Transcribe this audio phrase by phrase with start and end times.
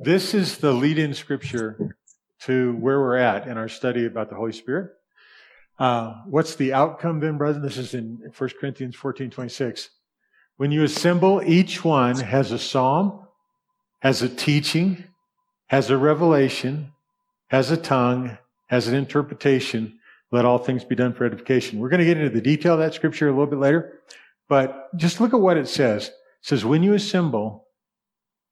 [0.00, 1.96] This is the lead in scripture
[2.42, 4.92] to where we're at in our study about the Holy Spirit.
[5.76, 7.64] Uh, what's the outcome then, brethren?
[7.64, 9.90] This is in 1 Corinthians 14 26.
[10.56, 13.26] When you assemble, each one has a psalm,
[13.98, 15.02] has a teaching,
[15.66, 16.92] has a revelation,
[17.48, 19.98] has a tongue, has an interpretation.
[20.30, 21.80] Let all things be done for edification.
[21.80, 23.98] We're going to get into the detail of that scripture a little bit later,
[24.48, 26.06] but just look at what it says.
[26.06, 27.64] It says, when you assemble,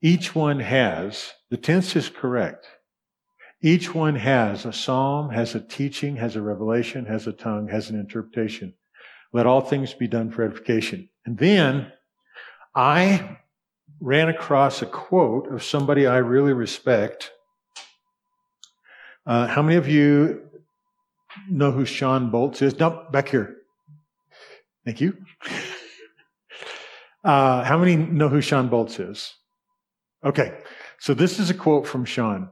[0.07, 2.69] each one has, the tense is correct.
[3.61, 7.91] Each one has a psalm, has a teaching, has a revelation, has a tongue, has
[7.91, 8.73] an interpretation.
[9.33, 11.09] Let all things be done for edification.
[11.25, 11.91] And then
[12.73, 13.39] I
[13.99, 17.33] ran across a quote of somebody I really respect.
[19.27, 20.49] Uh, how many of you
[21.51, 22.79] know who Shawn Bolz is?
[22.79, 23.57] No, back here.
[24.85, 25.17] Thank you.
[27.25, 29.35] Uh, how many know who Shawn Bolz is?
[30.27, 30.59] Okay,
[30.99, 32.49] so this is a quote from Shawn.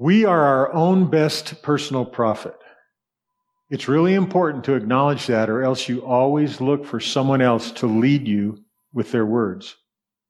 [0.00, 2.56] We are our own best personal prophet.
[3.70, 7.86] It's really important to acknowledge that, or else you always look for someone else to
[7.86, 9.76] lead you with their words.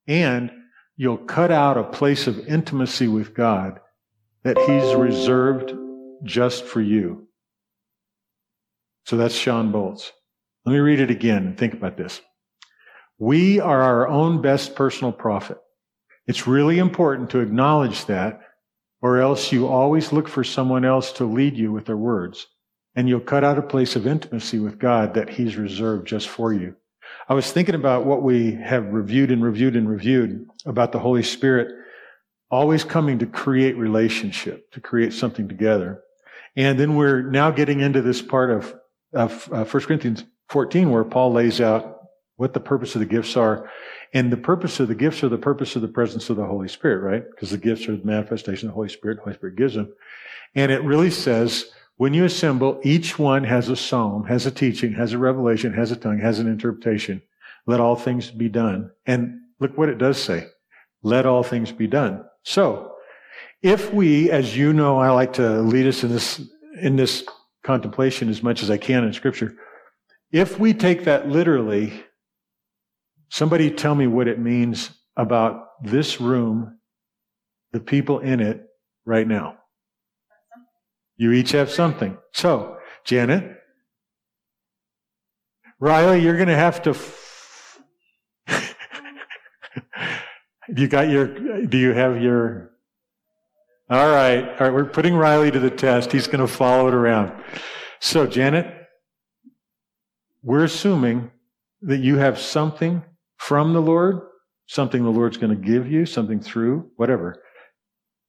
[0.07, 0.53] And
[0.99, 3.81] you'll cut out a place of intimacy with God
[4.45, 5.73] that He's reserved
[6.23, 7.29] just for you.
[9.07, 10.11] So that's Shawn Bolz.
[10.67, 12.21] Let me read it again and think about this.
[13.23, 15.59] We are our own best personal prophet.
[16.27, 18.41] It's really important to acknowledge that,
[19.01, 22.49] or else you always look for someone else to lead you with their words,
[22.97, 26.53] and you'll cut out a place of intimacy with God that He's reserved just for
[26.53, 26.75] you.
[27.29, 31.23] I was thinking about what we have reviewed and reviewed and reviewed about the Holy
[31.23, 31.73] Spirit
[32.51, 36.03] always coming to create relationship, to create something together.
[36.57, 38.75] And then we're now getting into this part of,
[39.13, 41.92] of uh, 1 Corinthians 14 where Paul lays out
[42.43, 43.71] what the purpose of the gifts are.
[44.13, 46.67] And the purpose of the gifts are the purpose of the presence of the Holy
[46.67, 47.25] Spirit, right?
[47.31, 49.19] Because the gifts are the manifestation of the Holy Spirit.
[49.19, 49.95] The Holy Spirit gives them.
[50.57, 51.67] And it really says,
[51.99, 55.93] when you assemble, each one has a psalm, has a teaching, has a revelation, has
[55.93, 57.23] a tongue, has an interpretation.
[57.65, 58.91] Let all things be done.
[59.07, 60.49] And look what it does say.
[61.05, 62.25] Let all things be done.
[62.43, 62.93] So,
[63.63, 66.43] if we, as you know, I like to lead us in this,
[66.81, 67.25] in this
[67.63, 69.55] contemplation as much as I can in scripture.
[70.33, 72.03] If we take that literally,
[73.33, 76.77] Somebody tell me what it means about this room,
[77.73, 78.67] the people in it
[79.07, 79.57] right now.
[81.17, 82.19] You each have something.
[82.35, 82.77] So,
[83.07, 83.57] Janet,
[85.81, 86.91] Riley, you're going to have to.
[86.91, 87.81] F-
[90.77, 92.73] you got your, do you have your,
[93.89, 96.13] all right, all right, we're putting Riley to the test.
[96.13, 97.33] He's going to follow it around.
[97.99, 98.67] So, Janet,
[100.43, 101.31] we're assuming
[101.81, 103.03] that you have something
[103.43, 104.21] from the Lord,
[104.67, 107.43] something the Lord's going to give you, something through, whatever.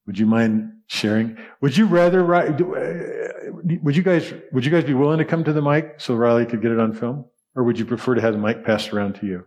[0.08, 1.38] Would you mind sharing?
[1.62, 3.52] Would you rather write, uh,
[3.84, 6.48] would you guys, would you guys be willing to come to the mic so Riley
[6.48, 7.26] could get it on film?
[7.56, 9.46] Or would you prefer to have the mic passed around to you?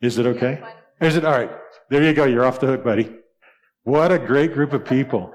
[0.00, 0.62] Is it okay?
[1.02, 1.50] Is it all right?
[1.90, 2.24] There you go.
[2.24, 3.14] You're off the hook, buddy.
[3.84, 5.34] What a great group of people.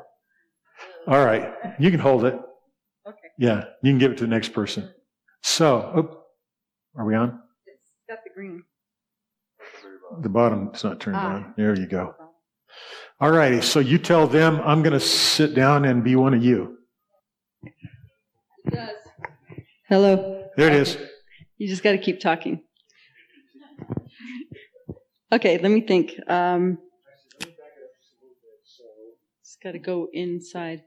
[1.06, 1.54] All right.
[1.78, 2.34] You can hold it.
[3.08, 3.28] Okay.
[3.38, 3.66] Yeah.
[3.84, 4.92] You can give it to the next person.
[5.44, 6.24] So, oh,
[6.98, 7.40] are we on?
[7.68, 8.64] It's got the green.
[10.22, 11.36] The bottom is not turned Ah.
[11.36, 11.54] on.
[11.58, 12.16] There you go.
[13.20, 13.62] All righty.
[13.62, 16.78] So you tell them I'm going to sit down and be one of you.
[18.72, 18.94] Yes.
[19.90, 20.50] Hello.
[20.58, 20.98] There it is.
[21.58, 22.62] You just got to keep talking.
[25.32, 26.14] Okay, let me think.
[26.30, 26.78] Um,
[29.42, 30.84] it's got to go inside.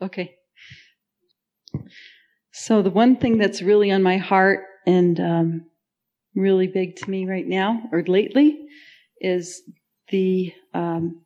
[0.00, 0.34] Okay.
[2.52, 5.66] So the one thing that's really on my heart and um,
[6.36, 8.68] really big to me right now or lately
[9.20, 9.62] is
[10.10, 11.22] the um,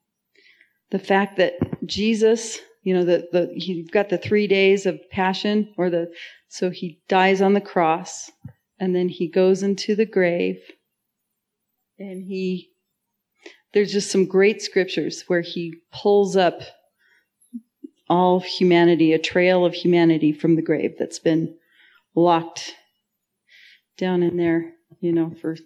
[0.91, 1.55] the fact that
[1.87, 6.13] Jesus, you know, the the you've got the three days of passion or the
[6.49, 8.31] so he dies on the cross
[8.79, 10.61] and then he goes into the grave
[11.99, 12.71] and he
[13.73, 16.61] there's just some great scriptures where he pulls up
[18.09, 21.55] all of humanity, a trail of humanity from the grave that's been
[22.17, 22.75] locked
[23.97, 25.57] down in there, you know, for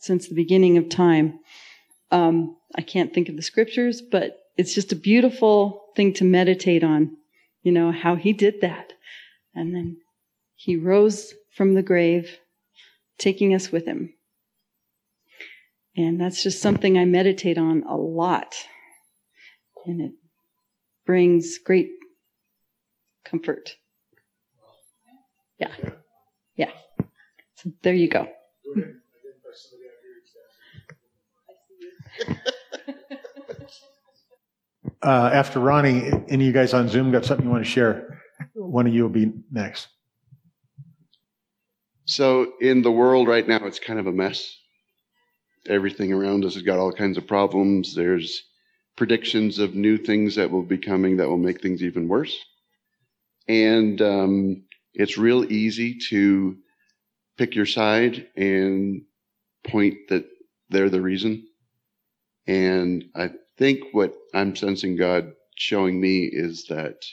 [0.00, 1.40] since the beginning of time.
[2.10, 6.82] Um, I can't think of the scriptures, but it's just a beautiful thing to meditate
[6.84, 7.16] on,
[7.62, 8.92] you know, how he did that.
[9.54, 9.98] And then
[10.56, 12.38] he rose from the grave,
[13.18, 14.14] taking us with him.
[15.96, 18.54] And that's just something I meditate on a lot.
[19.84, 20.12] And it
[21.04, 21.90] brings great
[23.24, 23.74] comfort.
[25.58, 25.72] Yeah.
[26.54, 26.70] Yeah.
[27.56, 28.28] So there you go.
[35.02, 38.20] Uh, after Ronnie, any of you guys on Zoom got something you want to share?
[38.54, 39.88] One of you will be next.
[42.04, 44.56] So, in the world right now, it's kind of a mess.
[45.68, 47.94] Everything around us has got all kinds of problems.
[47.94, 48.42] There's
[48.96, 52.36] predictions of new things that will be coming that will make things even worse.
[53.46, 54.64] And um,
[54.94, 56.56] it's real easy to
[57.38, 59.02] pick your side and
[59.64, 60.26] point that
[60.68, 61.46] they're the reason.
[62.46, 67.04] And I think what I'm sensing God showing me is that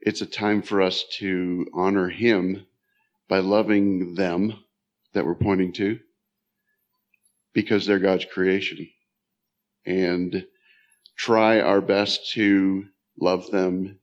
[0.00, 2.66] it's a time for us to honor Him
[3.28, 4.54] by loving them
[5.14, 5.98] that we're pointing to
[7.52, 8.88] because they're God's creation
[9.86, 10.46] and
[11.16, 12.86] try our best to
[13.20, 13.98] love them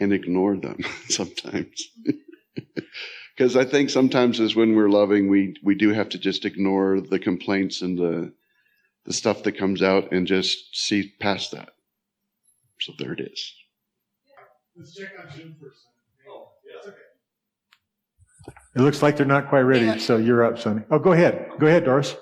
[0.00, 0.78] and ignore them
[1.08, 1.88] sometimes.
[3.36, 7.00] Because I think sometimes is when we're loving, we, we do have to just ignore
[7.00, 8.32] the complaints and the,
[9.04, 11.70] the stuff that comes out and just see past that.
[12.80, 13.54] So there it is.
[14.76, 16.30] Let's check on Zoom for a second.
[16.30, 16.88] Oh, yeah.
[16.88, 16.96] okay.
[18.74, 19.98] It looks like they're not quite ready, yeah.
[19.98, 20.82] so you're up, Sonny.
[20.90, 21.50] Oh, go ahead.
[21.58, 22.16] Go ahead, Doris.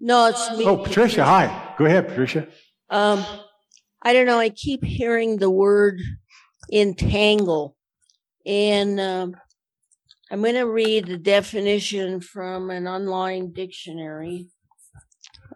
[0.00, 0.64] No, it's me.
[0.64, 1.74] Oh, Patricia, hi.
[1.78, 2.46] Go ahead, Patricia.
[2.90, 3.24] Um,
[4.02, 4.38] I don't know.
[4.38, 6.00] I keep hearing the word
[6.72, 7.76] entangle.
[8.46, 9.36] And um,
[10.30, 14.48] I'm going to read the definition from an online dictionary.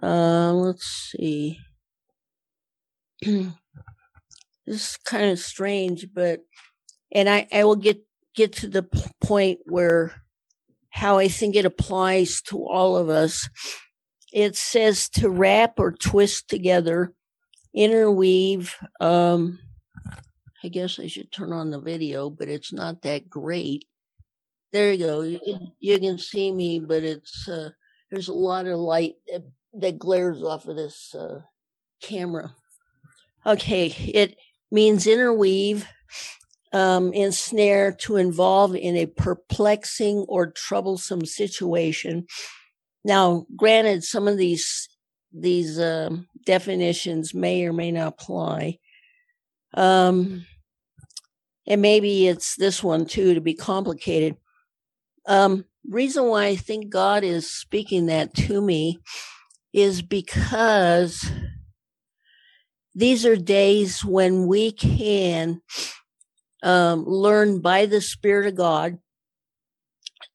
[0.02, 1.58] Uh, let's see.
[3.20, 3.52] this
[4.66, 6.40] is kind of strange, but
[7.12, 8.02] and I, I will get
[8.34, 8.84] get to the
[9.20, 10.14] point where
[10.88, 13.48] how I think it applies to all of us.
[14.32, 17.12] It says to wrap or twist together,
[17.74, 18.74] interweave.
[19.00, 19.58] Um,
[20.64, 23.84] I guess I should turn on the video, but it's not that great.
[24.72, 25.20] There you go.
[25.20, 27.70] You can, you can see me, but it's uh,
[28.10, 29.42] there's a lot of light that,
[29.74, 31.40] that glares off of this uh,
[32.02, 32.54] camera.
[33.44, 34.36] Okay, it
[34.70, 35.86] means interweave,
[36.72, 42.26] um, ensnare to involve in a perplexing or troublesome situation.
[43.04, 44.88] Now, granted, some of these
[45.34, 48.78] these um, definitions may or may not apply.
[49.74, 50.46] Um,
[51.66, 54.36] and maybe it's this one too to be complicated.
[55.26, 58.98] Um, reason why I think God is speaking that to me
[59.72, 61.30] is because
[62.94, 65.62] these are days when we can
[66.62, 68.98] um, learn by the Spirit of God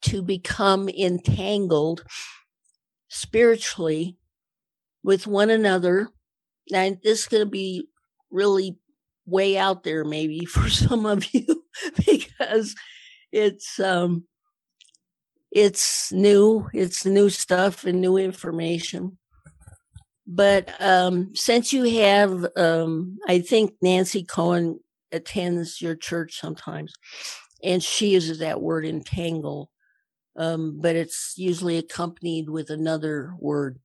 [0.04, 2.04] to become entangled
[3.10, 4.18] spiritually
[5.04, 6.10] with one another.
[6.69, 7.88] Now, this is going to be
[8.30, 8.78] really
[9.25, 11.63] way out there, maybe for some of you,
[12.06, 12.75] because
[13.31, 14.25] it's um,
[15.57, 19.18] it's new, it's new stuff and new information.
[20.27, 24.75] But um, since you have, um, I think Nancy Coen
[25.12, 26.94] attends your church sometimes,
[27.63, 29.71] and she uses that word entangle,
[30.36, 33.80] um, but it's usually accompanied with another word.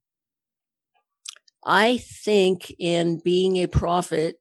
[1.65, 4.37] I think in being a prophet,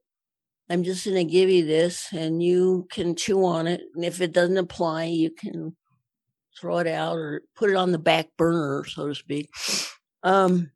[0.70, 3.84] I'm just going to give you this and you can chew on it.
[3.96, 5.78] And if it doesn't apply, you can
[6.62, 9.50] throw it out or put it on the back burner, so to speak.
[10.22, 10.70] Um,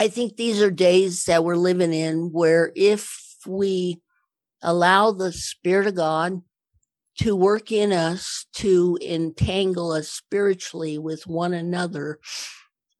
[0.00, 4.00] I think these are days that we're living in where if we
[4.60, 6.42] allow the Spirit of God
[7.20, 12.18] to work in us to entangle us spiritually with one another,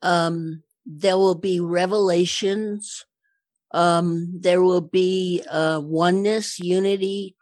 [0.02, 3.04] um, there will be revelations.
[3.72, 7.34] Um, there will be uh, oneness, unity,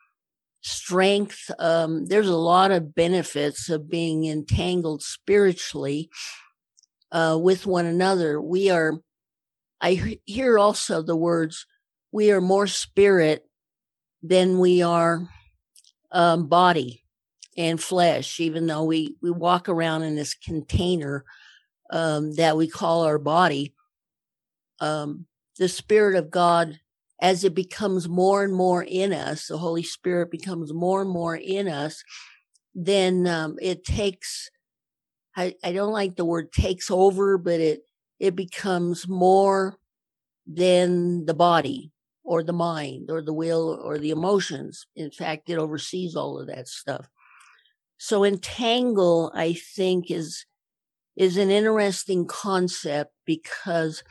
[0.64, 1.50] strength.
[1.58, 6.08] Um, there's a lot of benefits of being entangled spiritually
[7.12, 8.40] uh, with one another.
[8.40, 8.94] We are,
[9.80, 11.66] I hear also the words,
[12.12, 13.44] we are more spirit
[14.22, 15.28] than we are
[16.10, 17.04] um, body
[17.58, 21.26] and flesh, even though we, we walk around in this container
[21.90, 23.74] um, that we call our body.
[24.80, 25.26] Um,
[25.58, 26.80] the Spirit of God
[27.24, 31.34] as it becomes more and more in us, the Holy Spirit becomes more and more
[31.34, 32.04] in us,
[32.74, 34.50] then um, it takes,
[35.34, 37.80] I, I don't like the word takes over, but it,
[38.20, 39.78] it becomes more
[40.46, 41.92] than the body
[42.24, 44.86] or the mind or the will or the emotions.
[44.94, 47.08] In fact, it oversees all of that stuff.
[47.96, 50.44] So entangle, I think is,
[51.16, 54.02] is an interesting concept because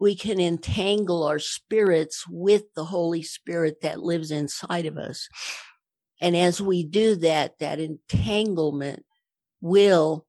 [0.00, 5.28] we can entangle our spirits with the Holy Spirit that lives inside of us.
[6.22, 9.04] And as we do that, that entanglement
[9.60, 10.26] will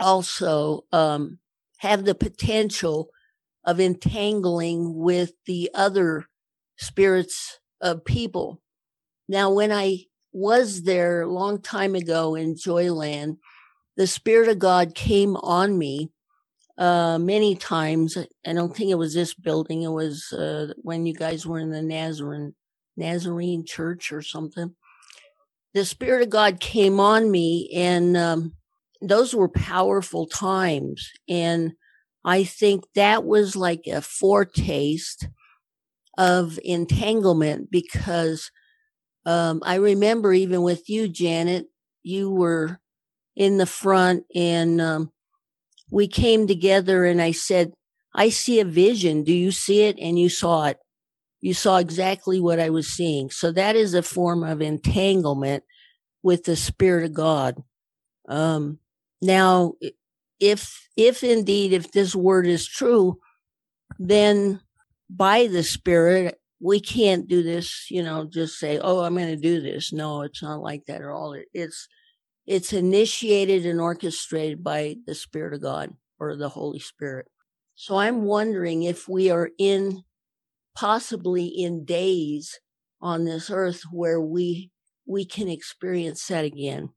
[0.00, 1.38] also um,
[1.78, 3.10] have the potential
[3.64, 6.26] of entangling with the other
[6.78, 8.62] spirits of people.
[9.28, 13.36] Now, when I was there a long time ago in Joyland,
[13.98, 16.10] the Spirit of God came on me
[16.80, 18.18] uh, many times.
[18.46, 19.84] I don't think it was this building.
[19.84, 22.54] It was uh, when you guys were in the Nazarene
[22.98, 24.76] Nazarene Church or something.
[25.74, 28.54] The Spirit of God came on me, and um,
[29.02, 31.10] those were powerful times.
[31.28, 31.74] And
[32.24, 35.28] I think that was like a foretaste
[36.18, 38.50] of entanglement because
[39.26, 41.66] um, I remember even with you, Janet,
[42.02, 42.80] you were
[43.36, 45.12] in the front and um,
[45.90, 47.72] we came together and I said,
[48.14, 49.24] I see a vision.
[49.24, 49.98] Do you see it?
[50.00, 50.78] And you saw it.
[51.40, 53.30] You saw exactly what I was seeing.
[53.30, 55.64] So that is a form of entanglement
[56.22, 57.62] with the Spirit of God.
[58.28, 58.78] Um,
[59.22, 59.74] now,
[60.38, 63.18] if, if indeed, if this word is true,
[63.98, 64.60] then
[65.08, 69.36] by the Spirit, we can't do this, you know, just say, oh, I'm going to
[69.36, 69.94] do this.
[69.94, 71.34] No, it's not like that at all.
[71.54, 71.88] It's,
[72.50, 77.28] it's initiated and orchestrated by the Spirit of God or the Holy Spirit.
[77.76, 80.02] So I'm wondering if we are in
[80.74, 82.58] possibly in days
[83.00, 84.72] on this earth where we
[85.06, 86.88] we can experience that again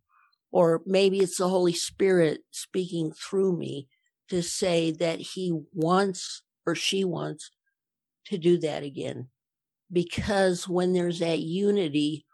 [0.51, 3.87] or maybe it's the Holy Spirit speaking through me
[4.29, 7.51] to say that he wants or she wants
[8.25, 9.27] to do that again.
[9.91, 12.25] Because when there's that unity,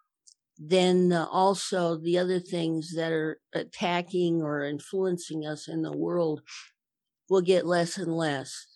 [0.60, 6.42] then also the other things that are attacking or influencing us in the world
[7.30, 8.68] will get less and less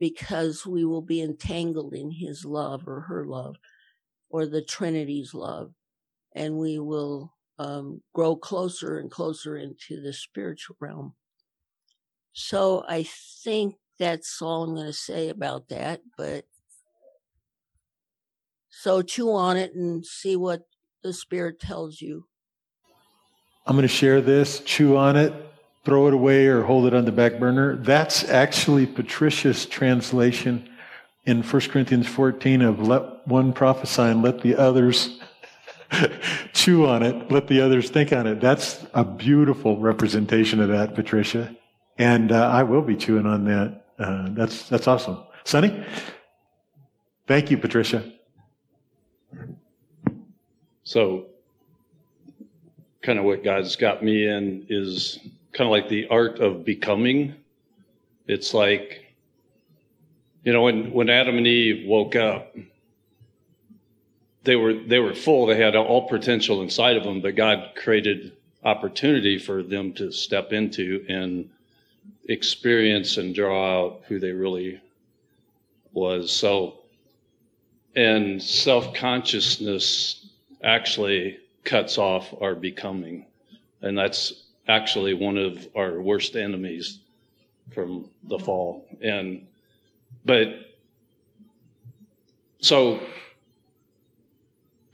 [0.00, 3.56] because we will be entangled in his love or her love
[4.30, 5.72] or the Trinity's love.
[6.34, 11.14] And we will um, grow closer and closer into the spiritual realm.
[12.32, 13.06] So I
[13.44, 16.00] think that's all I'm going to say about that.
[16.16, 16.44] But
[18.68, 20.62] so chew on it and see what
[21.06, 22.26] the Spirit tells you.
[23.64, 25.32] I'm going to share this, chew on it,
[25.84, 27.76] throw it away, or hold it on the back burner.
[27.76, 30.68] That's actually Patricia's translation
[31.24, 35.20] in 1 Corinthians 14 of let one prophesy and let the others
[36.52, 38.40] chew on it, let the others think on it.
[38.40, 41.54] That's a beautiful representation of that, Patricia.
[41.98, 43.84] And uh, I will be chewing on that.
[43.96, 45.84] Uh, that's that's awesome, Sonny.
[47.26, 48.12] Thank you, Patricia.
[50.86, 51.26] So,
[53.02, 55.18] kind of what God's got me in is
[55.52, 57.34] kind of like the art of becoming.
[58.28, 59.04] It's like,
[60.44, 62.54] you know, when when Adam and Eve woke up,
[64.44, 65.46] they were they were full.
[65.46, 70.52] They had all potential inside of them, but God created opportunity for them to step
[70.52, 71.50] into and
[72.28, 74.80] experience and draw out who they really
[75.92, 76.30] was.
[76.30, 76.78] So,
[77.96, 80.25] and self consciousness
[80.62, 83.26] actually cuts off our becoming,
[83.82, 87.00] and that's actually one of our worst enemies
[87.72, 88.86] from the fall.
[89.00, 89.46] And
[90.24, 90.48] but
[92.60, 93.00] so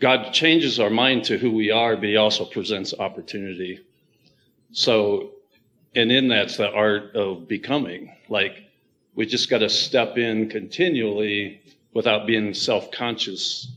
[0.02, 3.80] God changes our mind to who we are, but He also presents opportunity.
[4.72, 5.30] So,
[5.94, 8.12] and in that's the art of becoming.
[8.28, 8.64] Like,
[9.14, 11.62] we just got to step in continually
[11.94, 13.68] without being self conscious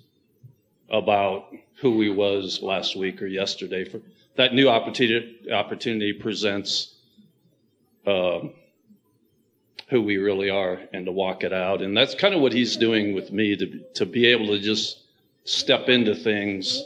[0.89, 1.53] about
[1.85, 3.85] who we was last week or yesterday.
[3.85, 4.01] For
[4.37, 6.95] that new opportunity, opportunity presents
[8.07, 8.39] uh,
[9.89, 11.83] who we really are and to walk it out.
[11.83, 15.03] And that's kind of what he's doing with me to to be able to just
[15.43, 16.81] step into things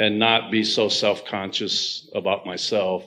[0.00, 3.06] and not be so self conscious about myself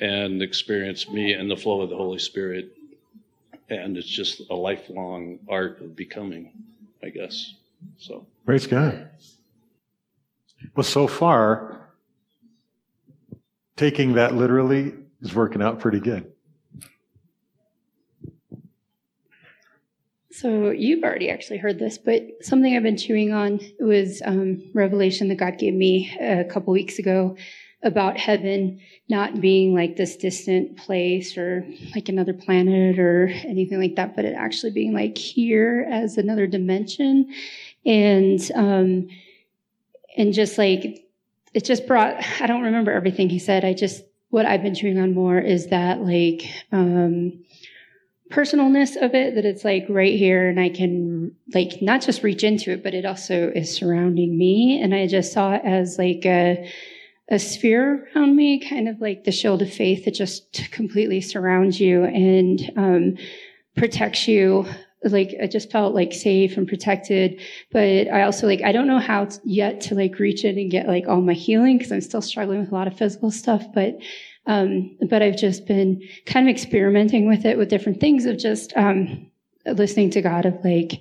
[0.00, 2.76] and experience me and the flow of the Holy Spirit.
[3.70, 6.50] And it's just a lifelong art of becoming,
[7.00, 7.54] I guess.
[7.96, 9.08] So, praise God.
[10.74, 11.88] Well, so far,
[13.76, 16.30] taking that literally is working out pretty good.
[20.30, 25.28] So you've already actually heard this, but something I've been chewing on was um, revelation
[25.28, 27.36] that God gave me a couple weeks ago
[27.84, 33.94] about heaven not being like this distant place or like another planet or anything like
[33.94, 37.32] that, but it actually being like here as another dimension,
[37.86, 39.06] and um,
[40.16, 41.06] and just like
[41.52, 42.16] it just brought.
[42.40, 43.64] I don't remember everything he said.
[43.64, 46.44] I just what I've been chewing on more is that like.
[46.72, 47.44] Um,
[48.30, 52.42] personalness of it that it's like right here and I can like not just reach
[52.42, 54.80] into it, but it also is surrounding me.
[54.82, 56.68] And I just saw it as like a,
[57.28, 61.80] a sphere around me, kind of like the shield of faith that just completely surrounds
[61.80, 63.16] you and um,
[63.76, 64.66] protects you
[65.12, 67.40] like I just felt like safe and protected.
[67.70, 70.70] But I also like I don't know how to, yet to like reach it and
[70.70, 73.64] get like all my healing because I'm still struggling with a lot of physical stuff.
[73.74, 73.98] But
[74.46, 78.72] um, but I've just been kind of experimenting with it with different things of just
[78.76, 79.30] um,
[79.66, 81.00] listening to God of like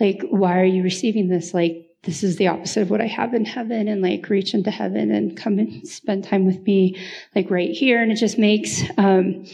[0.00, 3.32] like why are you receiving this like this is the opposite of what I have
[3.32, 6.98] in heaven and like reach into heaven and come and spend time with me
[7.34, 9.44] like right here and it just makes um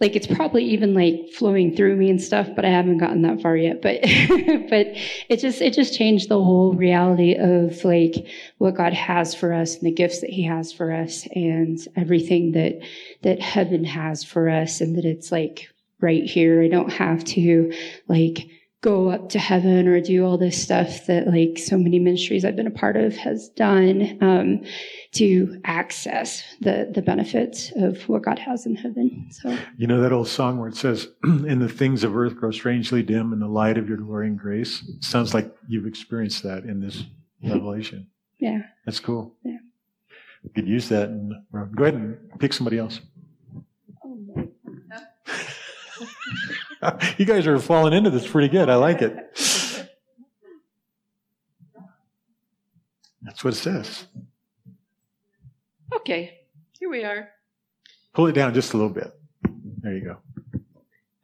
[0.00, 3.40] like it's probably even like flowing through me and stuff but i haven't gotten that
[3.40, 3.82] far yet.
[3.82, 4.00] But
[4.70, 4.86] but
[5.28, 8.26] it just it just changed the whole reality of like
[8.58, 12.52] what god has for us and the gifts that he has for us and everything
[12.52, 12.80] that
[13.22, 15.68] that heaven has for us and that it's like
[16.00, 16.62] right here.
[16.62, 17.72] I don't have to
[18.08, 18.48] like
[18.82, 22.56] go up to heaven or do all this stuff that like so many ministries I've
[22.56, 24.64] been a part of has done um,
[25.12, 29.28] to access the the benefits of what God has in heaven.
[29.30, 32.50] So you know that old song where it says, "And the things of earth grow
[32.50, 36.42] strangely dim in the light of your glory and grace." It sounds like you've experienced
[36.44, 37.04] that in this
[37.42, 38.08] revelation.
[38.38, 39.34] Yeah, that's cool.
[39.44, 39.58] Yeah,
[40.42, 41.10] we could use that.
[41.10, 43.00] And go ahead and pick somebody else.
[47.18, 48.68] you guys are falling into this pretty good.
[48.68, 49.14] I like it.
[53.22, 54.06] That's what it says.
[55.94, 56.38] Okay,
[56.78, 57.28] here we are.
[58.14, 59.12] Pull it down just a little bit.
[59.82, 60.16] There you go.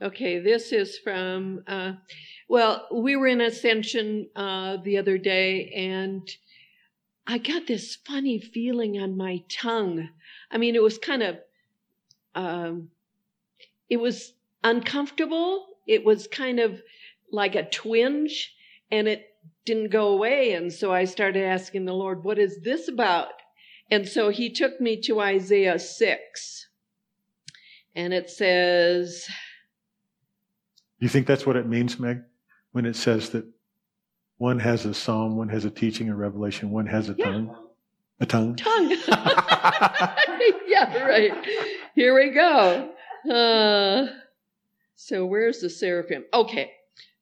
[0.03, 1.93] Okay, this is from, uh,
[2.49, 6.29] well, we were in Ascension uh, the other day and
[7.27, 10.09] I got this funny feeling on my tongue.
[10.51, 11.39] I mean, it was kind of,
[12.35, 12.91] um,
[13.89, 14.33] it was
[14.71, 15.67] uncomfortable.
[15.87, 16.81] It was kind of
[17.31, 18.53] like a twinge
[18.91, 19.27] and it
[19.65, 20.53] didn't go away.
[20.53, 23.29] And so I started asking the Lord, what is this about?
[23.91, 26.69] And so he took me to Isaiah 6.
[27.95, 29.27] And it says.
[30.99, 32.23] You think that's what it means, Meg?
[32.73, 33.45] When it says that
[34.39, 37.25] one has a psalm, one has a teaching, a revelation, one has a yeah.
[37.25, 37.57] tongue?
[38.21, 38.57] A tongue?
[38.57, 38.91] Tongue.
[40.67, 41.33] yeah, right.
[41.95, 42.91] Here we go.
[43.31, 44.07] Uh,
[44.99, 46.25] so where's the seraphim?
[46.33, 46.73] Okay,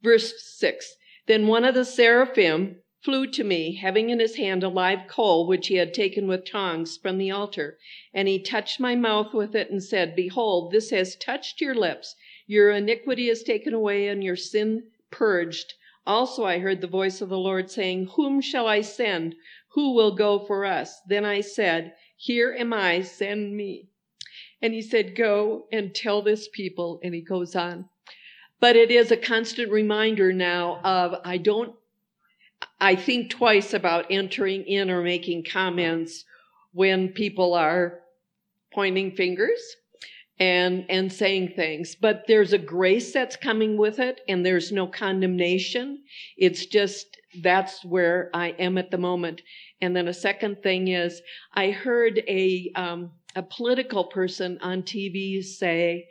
[0.01, 0.95] verse 6.
[1.27, 5.47] Then one of the seraphim flew to me, having in his hand a live coal
[5.47, 7.77] which he had taken with tongs from the altar.
[8.15, 12.15] And he touched my mouth with it and said, Behold, this has touched your lips.
[12.47, 15.75] Your iniquity is taken away and your sin purged.
[16.07, 19.35] Also I heard the voice of the Lord saying, Whom shall I send?
[19.73, 21.01] Who will go for us?
[21.09, 23.89] Then I said, Here am I, send me.
[24.63, 27.01] And he said, Go and tell this people.
[27.03, 27.89] And he goes on.
[28.61, 31.75] But it is a constant reminder now of I don't,
[32.81, 36.25] I think twice about entering in or making comments
[36.73, 38.01] when people are
[38.73, 39.61] pointing fingers
[40.41, 44.87] and and saying things but there's a grace that's coming with it and there's no
[44.87, 46.03] condemnation
[46.37, 49.43] it's just that's where i am at the moment
[49.81, 51.23] and then a second thing is
[51.55, 56.07] i heard a um, a political person on TV say,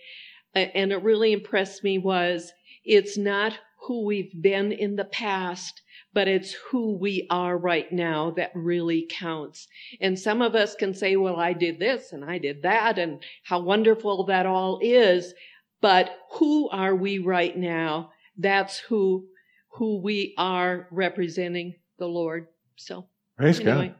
[0.55, 2.51] and it really impressed me, was
[2.83, 3.57] it's not
[3.87, 5.81] who we've been in the past,
[6.13, 9.67] but it's who we are right now that really counts.
[9.99, 13.23] And some of us can say, well, I did this and I did that and
[13.43, 15.33] how wonderful that all is.
[15.81, 18.11] But who are we right now?
[18.37, 19.25] That's who,
[19.69, 22.47] who we are representing the Lord.
[22.75, 23.07] So,
[23.37, 23.95] Praise anyway, God.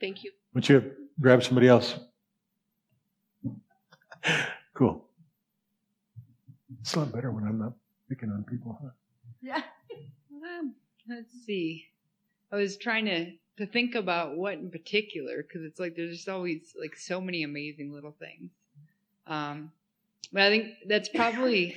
[0.00, 0.32] Thank you.
[0.54, 1.98] Would you grab somebody else?
[4.74, 5.04] cool.
[6.80, 7.72] It's a lot better when I'm not
[8.08, 8.90] picking on people, huh?
[9.40, 9.62] Yeah.
[10.32, 10.74] Um,
[11.08, 11.86] let's see.
[12.50, 16.28] I was trying to to think about what in particular because it's like there's just
[16.28, 18.50] always like so many amazing little things.
[19.26, 19.72] Um,
[20.32, 21.76] but I think that's probably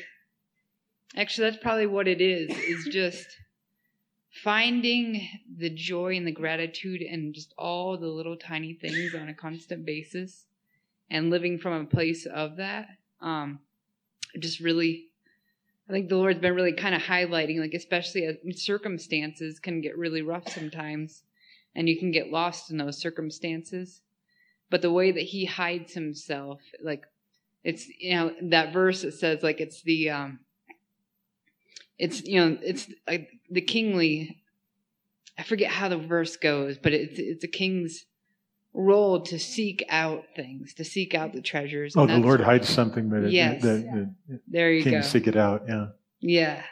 [1.15, 2.49] actually that's probably what it is.
[2.57, 3.27] Is just
[4.43, 5.27] finding
[5.57, 9.85] the joy and the gratitude and just all the little tiny things on a constant
[9.85, 10.45] basis
[11.09, 12.87] and living from a place of that.
[13.21, 13.59] Um,
[14.39, 15.07] just really,
[15.89, 19.97] I think the Lord's been really kind of highlighting, like, especially as circumstances can get
[19.97, 21.23] really rough sometimes,
[21.75, 24.01] and you can get lost in those circumstances.
[24.69, 27.05] But the way that He hides Himself, like,
[27.63, 30.39] it's, you know, that verse that says, like, it's the, um,
[31.97, 34.41] it's, you know, it's like the kingly,
[35.37, 38.05] I forget how the verse goes, but it's, it's a king's,
[38.75, 41.95] role to seek out things, to seek out the treasures.
[41.95, 45.01] Oh, the Lord hides something, but yes, it, the, the, there you go.
[45.01, 45.87] Seek it out, yeah.
[46.19, 46.63] Yeah,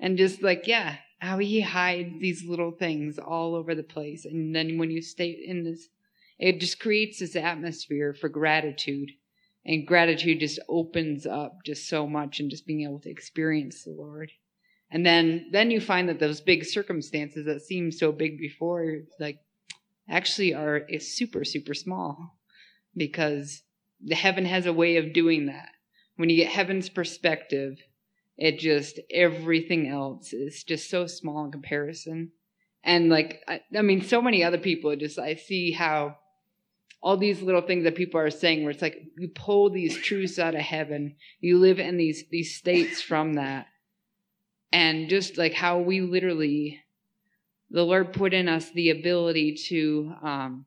[0.00, 4.54] and just like yeah, how He hides these little things all over the place, and
[4.54, 5.88] then when you stay in this,
[6.38, 9.10] it just creates this atmosphere for gratitude,
[9.64, 13.90] and gratitude just opens up just so much, and just being able to experience the
[13.90, 14.32] Lord.
[14.90, 19.40] And then then you find that those big circumstances that seemed so big before, like
[20.08, 22.38] actually are is super super small
[22.96, 23.62] because
[24.02, 25.70] the heaven has a way of doing that.
[26.16, 27.78] When you get heaven's perspective,
[28.36, 32.32] it just everything else is just so small in comparison.
[32.84, 36.16] And like I, I mean, so many other people just I see how
[37.02, 40.38] all these little things that people are saying where it's like you pull these truths
[40.38, 43.66] out of heaven, you live in these these states from that.
[44.72, 46.80] And just like how we literally
[47.70, 50.66] the Lord put in us the ability to um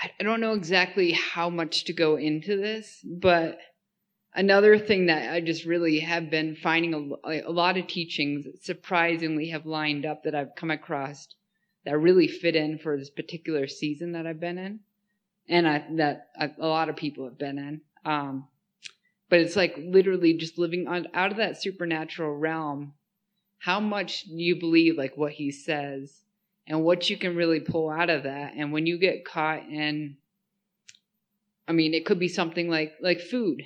[0.00, 3.58] I don't know exactly how much to go into this, but
[4.32, 9.48] another thing that I just really have been finding a, a, lot of teachings surprisingly
[9.48, 11.26] have lined up that I've come across
[11.84, 14.80] that really fit in for this particular season that I've been in,
[15.48, 17.80] and I, that I, a lot of people have been in.
[18.04, 18.46] Um,
[19.28, 22.94] but it's like literally just living on, out of that supernatural realm.
[23.58, 26.22] How much you believe like what he says?
[26.68, 28.52] and what you can really pull out of that.
[28.56, 30.18] And when you get caught in,
[31.66, 33.62] I mean, it could be something like like food.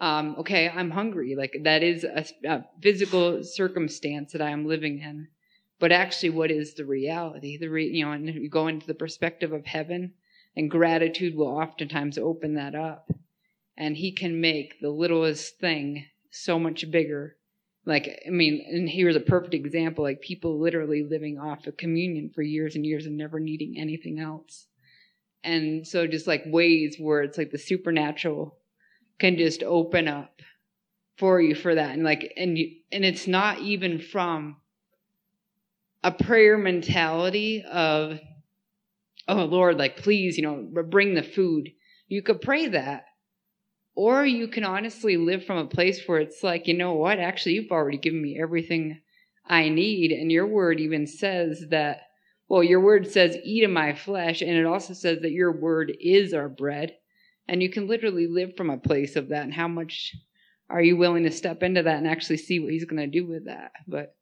[0.00, 1.36] Um, okay, I'm hungry.
[1.36, 5.28] Like that is a, a physical circumstance that I am living in.
[5.78, 7.56] But actually, what is the reality?
[7.56, 10.14] The re, you know, and you go into the perspective of heaven,
[10.56, 13.10] and gratitude will oftentimes open that up,
[13.76, 17.36] and He can make the littlest thing so much bigger
[17.86, 22.30] like i mean and here's a perfect example like people literally living off of communion
[22.34, 24.66] for years and years and never needing anything else.
[25.42, 28.58] And so just like ways where it's like the supernatural
[29.18, 30.42] can just open up
[31.16, 31.90] for you for that.
[31.90, 34.56] And like and you and it's not even from
[36.02, 38.18] a prayer mentality of
[39.28, 41.70] oh lord like please you know bring the food.
[42.08, 43.04] You could pray that
[43.94, 47.18] or you can honestly live from a place where it's like, you know what?
[47.18, 49.00] Actually, you've already given me everything
[49.46, 50.12] I need.
[50.12, 52.02] And your word even says that,
[52.48, 54.42] well, your word says, eat of my flesh.
[54.42, 56.96] And it also says that your word is our bread.
[57.48, 59.42] And you can literally live from a place of that.
[59.42, 60.14] And how much
[60.68, 63.26] are you willing to step into that and actually see what he's going to do
[63.26, 63.72] with that?
[63.88, 64.14] But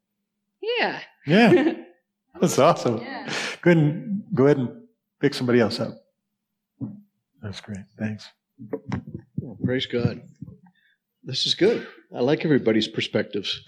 [0.63, 1.01] yeah.
[1.27, 1.75] Yeah.
[2.41, 2.99] That's awesome.
[2.99, 3.33] Yeah.
[3.61, 4.83] Go ahead and, go ahead and
[5.21, 6.03] pick somebody else up.
[7.43, 7.85] That's great.
[7.99, 8.29] Thanks.
[9.69, 10.23] Praise God.
[11.23, 11.87] This is good.
[12.17, 13.61] I like everybody's perspectives.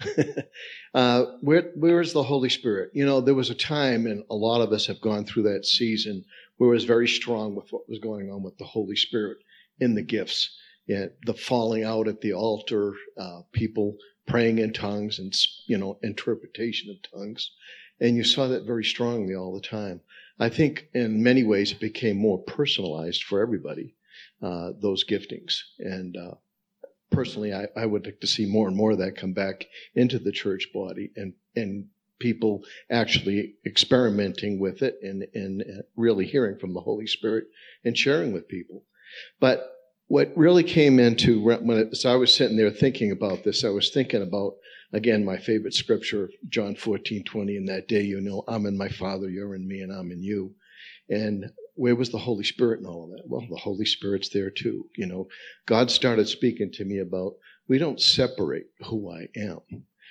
[0.95, 2.89] uh, where, where is the Holy Spirit?
[2.95, 5.67] You know, there was a time, and a lot of us have gone through that
[5.67, 6.25] season
[6.57, 9.37] where it was very strong with what was going on with the Holy Spirit
[9.79, 10.57] in the gifts.
[10.87, 15.31] Yeah, the falling out at the altar, uh, people praying in tongues and,
[15.67, 17.51] you know, interpretation of tongues.
[17.99, 20.01] And you saw that very strongly all the time.
[20.39, 23.93] I think in many ways it became more personalized for everybody
[24.41, 25.59] uh, those giftings.
[25.79, 26.35] And uh,
[27.11, 30.17] personally, I, I, would like to see more and more of that come back into
[30.17, 31.87] the church body and and
[32.19, 35.63] people actually experimenting with it and and
[35.95, 37.45] really hearing from the Holy Spirit
[37.83, 38.83] and sharing with people.
[39.39, 39.71] But
[40.07, 43.89] what really came into when as I was sitting there thinking about this, I was
[43.89, 44.55] thinking about
[44.93, 48.89] again my favorite scripture, John 14, 20, in that day, you know, I'm in my
[48.89, 50.53] Father, you're in me, and I'm in you.
[51.09, 53.27] And where was the Holy Spirit in all of that?
[53.27, 54.87] Well, the Holy Spirit's there too.
[54.95, 55.27] You know,
[55.65, 57.35] God started speaking to me about
[57.67, 59.59] we don't separate who I am.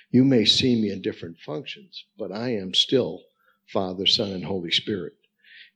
[0.09, 3.21] You may see me in different functions, but I am still
[3.67, 5.13] Father, Son, and Holy Spirit.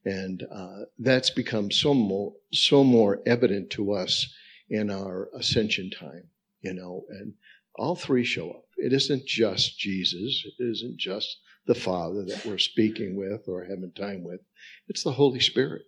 [0.04, 4.32] And uh, that's become so more, so more evident to us
[4.70, 6.30] in our ascension time,
[6.62, 7.34] you know, and
[7.76, 8.66] all three show up.
[8.78, 10.46] It isn't just Jesus.
[10.46, 14.42] It isn't just the Father that we're speaking with or having time with.
[14.88, 15.84] It's the Holy Spirit.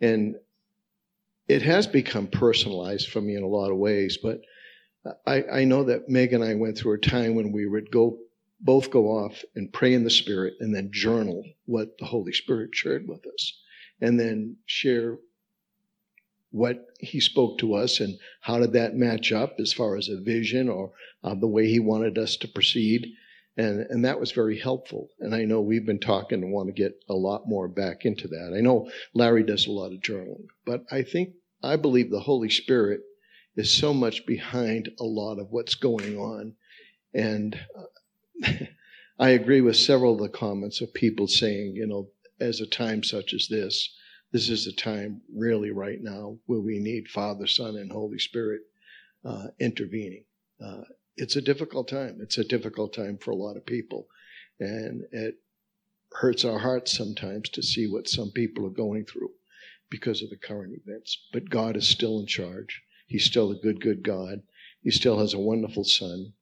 [0.00, 0.36] And
[1.48, 4.40] it has become personalized for me in a lot of ways, but
[5.26, 8.18] I, I know that Meg and I went through a time when we would go
[8.60, 12.74] both go off and pray in the Spirit and then journal what the Holy Spirit
[12.74, 13.60] shared with us
[14.00, 15.18] and then share
[16.50, 20.20] what he spoke to us and how did that match up as far as a
[20.20, 23.06] vision or uh, the way he wanted us to proceed
[23.56, 25.08] and and that was very helpful.
[25.20, 28.28] And I know we've been talking and want to get a lot more back into
[28.28, 28.54] that.
[28.56, 32.50] I know Larry does a lot of journaling, but I think I believe the Holy
[32.50, 33.00] Spirit
[33.56, 36.54] is so much behind a lot of what's going on,
[37.14, 37.58] and
[38.44, 38.50] uh,
[39.18, 43.02] I agree with several of the comments of people saying, you know, as a time
[43.02, 43.94] such as this,
[44.32, 48.60] this is a time really right now where we need Father, Son, and Holy Spirit
[49.24, 50.24] uh, intervening.
[50.62, 50.82] Uh,
[51.16, 52.18] it's a difficult time.
[52.20, 54.08] It's a difficult time for a lot of people.
[54.60, 55.36] And it
[56.12, 59.30] hurts our hearts sometimes to see what some people are going through
[59.90, 61.18] because of the current events.
[61.32, 62.82] But God is still in charge.
[63.06, 64.42] He's still a good, good God.
[64.82, 66.32] He still has a wonderful son.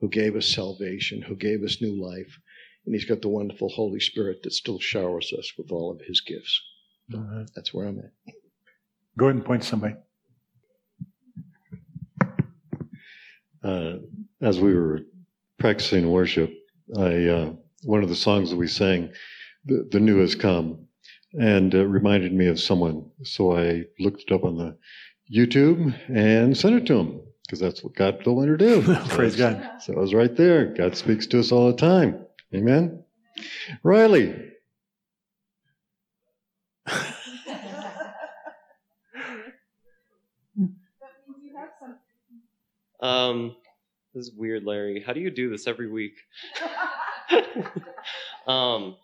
[0.00, 2.38] who gave us salvation, who gave us new life.
[2.86, 6.20] And he's got the wonderful Holy Spirit that still showers us with all of his
[6.20, 6.60] gifts.
[7.54, 8.12] That's where I'm at.
[9.18, 9.94] Go ahead and point somebody.
[13.62, 13.96] Uh,
[14.40, 15.00] as we were
[15.58, 16.52] practicing worship,
[16.96, 17.52] I uh,
[17.84, 19.10] one of the songs that we sang,
[19.64, 20.86] the, the new has come,
[21.34, 23.10] and it reminded me of someone.
[23.22, 24.76] So I looked it up on the
[25.32, 28.82] YouTube and sent it to him because that's what God told me to do.
[29.08, 29.70] Praise God.
[29.80, 30.66] So I was right there.
[30.66, 32.24] God speaks to us all the time.
[32.54, 33.02] Amen.
[33.82, 34.50] Riley.
[43.02, 43.56] Um,
[44.14, 45.02] this is weird, Larry.
[45.04, 46.14] How do you do this every week?
[48.46, 48.96] um,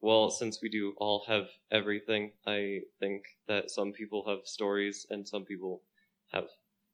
[0.00, 5.26] well, since we do all have everything, I think that some people have stories and
[5.26, 5.82] some people
[6.32, 6.44] have,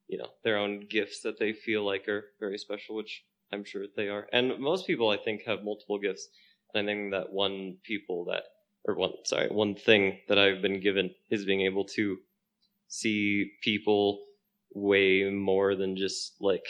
[0.07, 3.85] you know, their own gifts that they feel like are very special, which I'm sure
[3.95, 4.27] they are.
[4.33, 6.27] And most people, I think, have multiple gifts.
[6.73, 8.43] And I think that one people that,
[8.85, 12.17] or one, sorry, one thing that I've been given is being able to
[12.87, 14.23] see people
[14.75, 16.65] way more than just like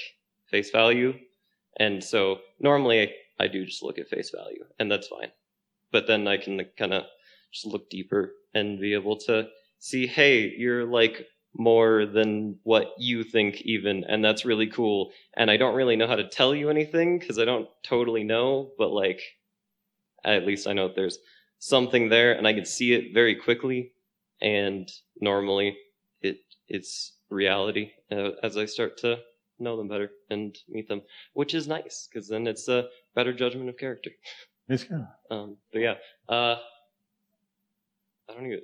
[0.49, 1.13] face value.
[1.77, 5.31] And so normally I do just look at face value, and that's fine.
[5.91, 7.03] But then I can kind of
[7.51, 9.47] just look deeper and be able to
[9.79, 15.11] see, hey, you're like more than what you think, even, and that's really cool.
[15.35, 18.71] And I don't really know how to tell you anything because I don't totally know,
[18.77, 19.21] but like,
[20.23, 21.19] at least I know there's
[21.59, 23.91] something there, and I can see it very quickly.
[24.41, 24.91] And
[25.21, 25.77] normally,
[26.21, 29.19] it it's reality uh, as I start to
[29.59, 31.01] know them better and meet them,
[31.33, 34.11] which is nice because then it's a better judgment of character.
[34.67, 35.05] It's good.
[35.29, 35.95] Um, but yeah,
[36.27, 36.55] uh,
[38.29, 38.61] I don't even.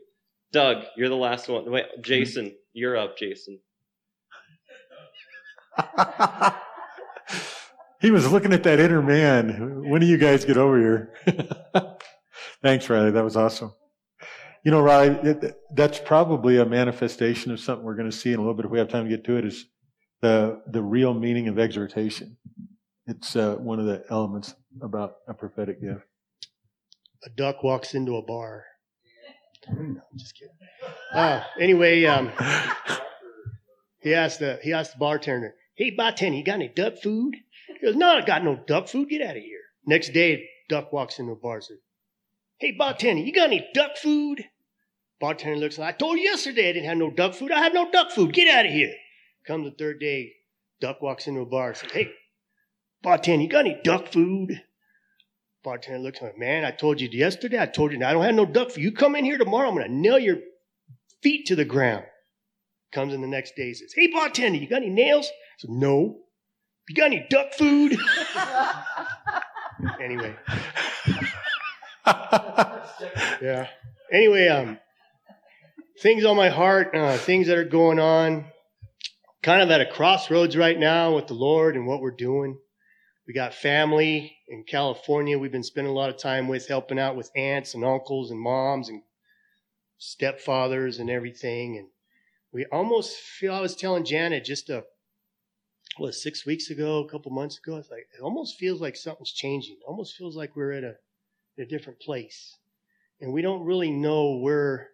[0.51, 1.69] Doug, you're the last one.
[1.71, 3.59] Wait, Jason, you're up, Jason.
[8.01, 9.87] he was looking at that inner man.
[9.89, 11.13] When do you guys get over here?
[12.61, 13.11] Thanks, Riley.
[13.11, 13.73] That was awesome.
[14.63, 18.37] You know, Riley, it, that's probably a manifestation of something we're going to see in
[18.37, 19.45] a little bit if we have time to get to it.
[19.45, 19.65] Is
[20.21, 22.37] the the real meaning of exhortation?
[23.07, 26.05] It's uh, one of the elements about a prophetic gift.
[27.25, 28.65] A duck walks into a bar.
[29.67, 30.55] No, I'm just kidding.
[31.13, 32.31] Uh, anyway, um,
[33.99, 37.35] he asked the he asked the bartender, "Hey, bartender, you got any duck food?"
[37.67, 39.09] He goes, "No, I got no duck food.
[39.09, 41.77] Get out of here." Next day, a duck walks into a bar says,
[42.61, 44.45] "Hey, bartender, you got any duck food?"
[45.19, 47.51] Bartender looks like, "I told you yesterday I didn't have no duck food.
[47.51, 48.33] I have no duck food.
[48.33, 48.95] Get out of here."
[49.45, 50.33] Come the third day,
[50.79, 52.13] duck walks into a bar and says, "Hey,
[53.01, 54.61] bartender, you got any duck food?"
[55.63, 58.45] Bartender looks like, man, I told you yesterday, I told you, I don't have no
[58.45, 58.83] duck food.
[58.83, 60.37] You come in here tomorrow, I'm going to nail your
[61.21, 62.05] feet to the ground.
[62.91, 65.27] Comes in the next day, says, hey, bartender, you got any nails?
[65.27, 66.17] I said, no.
[66.89, 67.95] You got any duck food?
[70.01, 70.35] anyway.
[73.41, 73.67] yeah.
[74.11, 74.79] Anyway, um,
[76.01, 78.45] things on my heart, uh, things that are going on.
[79.43, 82.59] Kind of at a crossroads right now with the Lord and what we're doing.
[83.27, 85.39] We got family in California.
[85.39, 88.39] We've been spending a lot of time with, helping out with aunts and uncles and
[88.39, 89.01] moms and
[89.99, 91.77] stepfathers and everything.
[91.77, 91.87] And
[92.51, 94.83] we almost feel, I was telling Janet just a,
[95.97, 99.31] what, six weeks ago, a couple months ago, it's like, it almost feels like something's
[99.31, 99.75] changing.
[99.75, 100.95] It almost feels like we're at a,
[101.61, 102.57] a different place.
[103.19, 104.89] And we don't really know where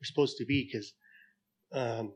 [0.00, 0.92] we're supposed to be because
[1.72, 2.12] um,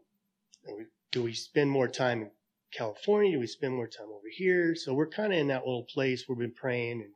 [1.10, 2.30] do we spend more time in
[2.72, 3.32] California?
[3.32, 4.74] Do we spend more time over here?
[4.74, 6.24] So we're kind of in that little place.
[6.28, 7.00] We've been praying.
[7.02, 7.10] And,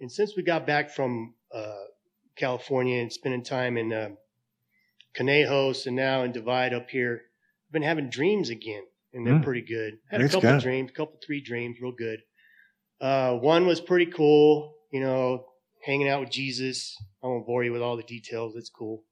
[0.00, 1.84] and since we got back from uh,
[2.36, 4.10] California and spending time in uh,
[5.16, 7.22] Conejos and now in Divide up here,
[7.68, 9.42] I've been having dreams again, and they're Mm.
[9.42, 9.98] pretty good.
[10.10, 12.20] Had a couple dreams, a couple three dreams, real good.
[13.00, 15.46] Uh, one was pretty cool, you know,
[15.84, 16.96] hanging out with Jesus.
[17.22, 18.56] I won't bore you with all the details.
[18.56, 19.04] It's cool.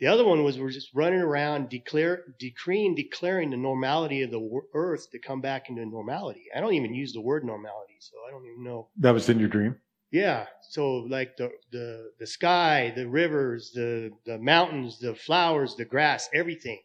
[0.00, 4.60] The other one was we're just running around declare, decreeing, declaring the normality of the
[4.72, 6.44] earth to come back into normality.
[6.54, 8.88] I don't even use the word normality, so I don't even know.
[8.98, 9.76] That was in your dream.
[10.10, 15.84] Yeah, so like the the the sky, the rivers, the the mountains, the flowers, the
[15.84, 16.80] grass, everything.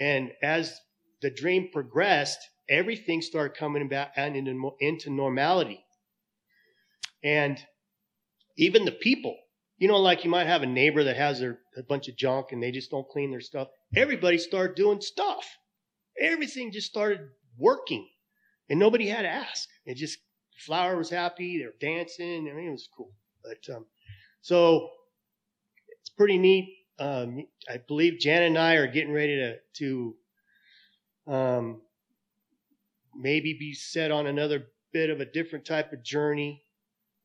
[0.00, 0.78] And as
[1.22, 5.84] the dream progressed, everything started coming back and into into normality.
[7.22, 7.64] And
[8.56, 9.36] even the people,
[9.78, 12.52] you know, like you might have a neighbor that has their a bunch of junk
[12.52, 13.68] and they just don't clean their stuff.
[13.96, 15.46] Everybody started doing stuff.
[16.20, 17.20] Everything just started
[17.58, 18.06] working,
[18.68, 19.68] and nobody had to ask.
[19.86, 20.18] It just
[20.58, 21.58] flower was happy.
[21.58, 22.48] They were dancing.
[22.50, 23.12] I mean, it was cool.
[23.42, 23.86] But um,
[24.42, 24.90] so
[26.00, 26.68] it's pretty neat.
[26.98, 30.16] Um, I believe Jan and I are getting ready to to
[31.26, 31.80] um,
[33.14, 36.61] maybe be set on another bit of a different type of journey.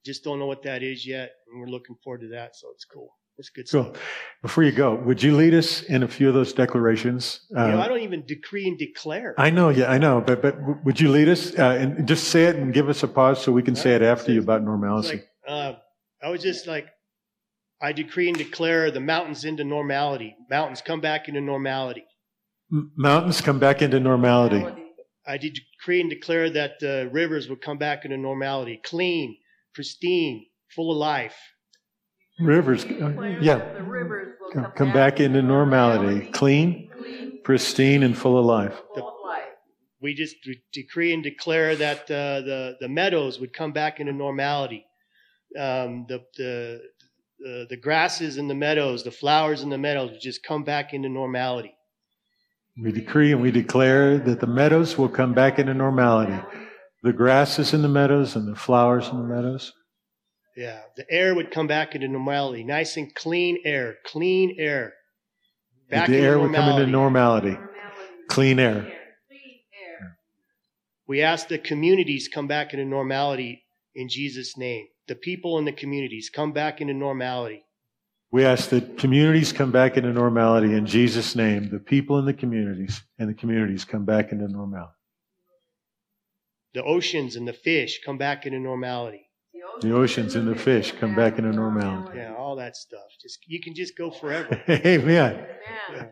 [0.08, 2.56] Just don't know what that is yet, and we're looking forward to that.
[2.56, 3.10] So it's cool.
[3.38, 3.84] It's good Cool.
[3.94, 4.02] stuff.
[4.42, 7.42] Before you go, would you lead us in a few of those declarations?
[7.50, 9.36] you know, Uh, I don't even decree and declare.
[9.38, 12.46] I know, yeah, I know, but but would you lead us uh, and just say
[12.46, 15.18] it and give us a pause so we can say it after you about normalcy?
[15.18, 15.74] like, uh,
[16.24, 16.88] I was just like,
[17.82, 20.38] I decree and declare the mountains into normality.
[20.50, 22.06] Mountains come back into normality.
[22.72, 24.66] M- Mountains come back into normality.
[25.28, 29.36] I decree and declare that uh, rivers would come back into normality, clean,
[29.78, 30.44] pristine,
[30.76, 31.36] full of life.
[32.40, 33.60] Rivers, uh, yeah,
[34.52, 36.90] come, come back into normality, clean,
[37.44, 38.74] pristine, and full of life.
[40.02, 44.14] We just de- decree and declare that uh, the the meadows would come back into
[44.14, 44.84] normality.
[45.56, 46.82] Um, the the
[47.40, 50.94] the the grasses in the meadows, the flowers in the meadows would just come back
[50.94, 51.76] into normality.
[52.82, 56.67] We decree and we declare that the meadows will come back into normality.
[57.08, 59.72] The grasses in the meadows and the flowers in the meadows.
[60.58, 64.94] Yeah, the air would come back into normality, nice and clean air, clean air.
[65.90, 67.58] That the air would come into normality.
[68.28, 68.92] Clean air.
[71.08, 73.64] We ask the communities come back into normality
[73.96, 74.88] in Jesus' name.
[75.08, 77.64] The people in the communities come back into normality.
[78.34, 81.70] We ask that communities come back into normality in Jesus' name.
[81.70, 84.92] The people in the communities and the communities come back into normality.
[86.74, 89.28] The oceans and the fish come back into normality.
[89.82, 92.18] The oceans and the fish come back into normality.
[92.18, 93.06] Yeah, all that stuff.
[93.22, 94.62] Just you can just go forever.
[94.70, 95.46] Amen.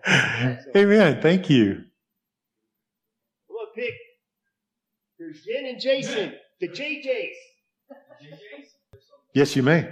[0.07, 0.59] Amen.
[0.75, 1.71] amen Thank you.
[1.71, 3.93] I'm gonna pick.
[5.17, 7.29] There's Jen and Jason, the JJs.
[9.33, 9.89] Yes, you may.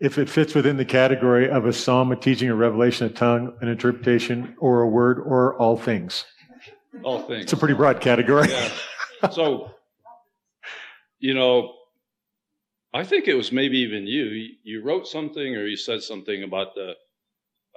[0.00, 3.56] If it fits within the category of a psalm, a teaching, a revelation, a tongue,
[3.60, 6.24] an interpretation, or a word, or all things.
[7.04, 7.44] All things.
[7.44, 8.48] It's a pretty broad category.
[8.48, 8.70] Yeah.
[9.32, 9.70] So,
[11.18, 11.74] you know,
[12.94, 14.24] I think it was maybe even you.
[14.62, 16.94] You- wrote something or you said something about the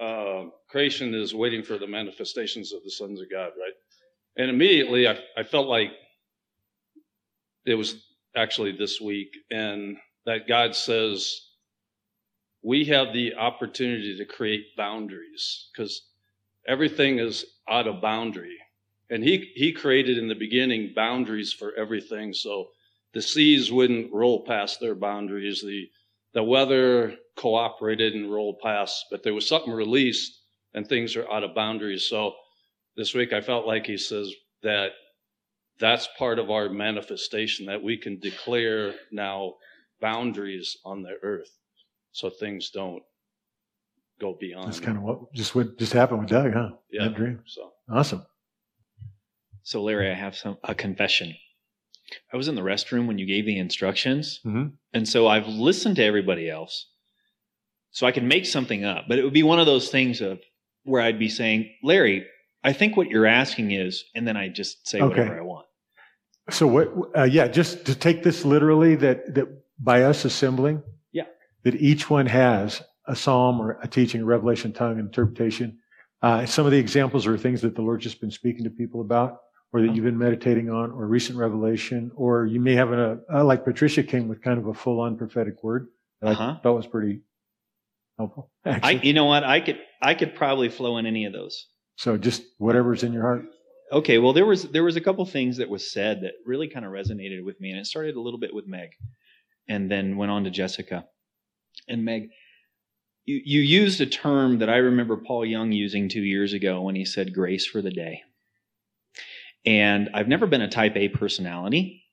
[0.03, 3.73] uh, creation is waiting for the manifestations of the sons of God, right?
[4.37, 5.89] And immediately I, I felt like
[7.65, 7.95] it was
[8.35, 11.41] actually this week, and that God says
[12.63, 16.01] we have the opportunity to create boundaries because
[16.67, 18.57] everything is out of boundary.
[19.11, 22.33] And he, he created in the beginning boundaries for everything.
[22.33, 22.69] So
[23.13, 25.61] the seas wouldn't roll past their boundaries.
[25.61, 25.89] The,
[26.33, 30.39] the weather cooperated and rolled past, but there was something released
[30.73, 32.07] and things are out of boundaries.
[32.07, 32.33] So
[32.95, 34.91] this week I felt like he says that
[35.77, 39.55] that's part of our manifestation that we can declare now
[39.99, 41.51] boundaries on the earth
[42.13, 43.03] so things don't
[44.21, 44.67] go beyond.
[44.67, 46.69] That's kind of what just what just happened with Doug, huh?
[46.91, 47.05] Yeah.
[47.05, 47.41] That dream.
[47.45, 48.25] So Awesome.
[49.63, 51.35] So, Larry, I have some a confession.
[52.33, 54.73] I was in the restroom when you gave the instructions, Mhm.
[54.93, 56.89] and so I've listened to everybody else,
[57.91, 59.05] so I can make something up.
[59.07, 60.41] But it would be one of those things of
[60.83, 62.25] where I'd be saying, "Larry,
[62.63, 65.19] I think what you're asking is," and then I just say Okay.
[65.19, 65.67] whatever I want.
[66.49, 66.91] So what?
[67.15, 69.47] Uh, yeah, just to take this literally, that that
[69.79, 71.27] by us assembling, Yeah.
[71.63, 75.79] that each one has a psalm or a teaching, a revelation, tongue, interpretation.
[76.21, 79.01] Uh, some of the examples are things that the Lord's just been speaking to people
[79.01, 79.39] about,
[79.73, 83.43] or that you've been meditating on, or recent revelation, or you may have a uh,
[83.43, 85.87] like Patricia came with kind of a full-on prophetic word
[86.21, 86.55] that Uh-huh.
[86.57, 87.21] I thought was pretty
[88.17, 88.51] helpful.
[88.65, 89.07] I, Actually.
[89.07, 89.43] you know what?
[89.43, 91.67] I could I could probably flow in any of those.
[91.95, 93.45] so just whatever's in your heart.
[93.91, 96.85] Okay, well there was there was a couple things that was said that really kind
[96.85, 98.89] of resonated with me, and it started a little bit with Meg,
[99.67, 101.05] and then went on to Jessica.
[101.87, 102.29] And Meg,
[103.25, 106.95] you, you used a term that I remember Paul Young using two years ago when
[106.95, 108.23] he said grace for the day.
[109.65, 112.03] And I've never been a type A personality,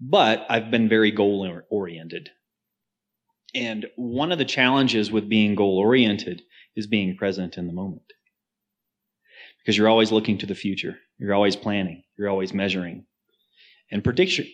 [0.00, 2.30] but I've been very goal oriented.
[3.54, 6.42] And one of the challenges with being goal oriented
[6.74, 8.02] is being present in the moment
[9.64, 10.98] because you're always looking to the future.
[11.18, 12.02] You're always planning.
[12.18, 13.06] You're always measuring.
[13.90, 14.50] And particu-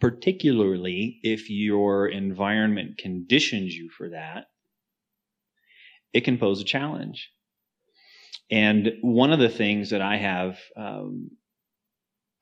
[0.00, 4.46] particularly if your environment conditions you for that,
[6.12, 7.30] it can pose a challenge.
[8.50, 11.30] And one of the things that I have, um,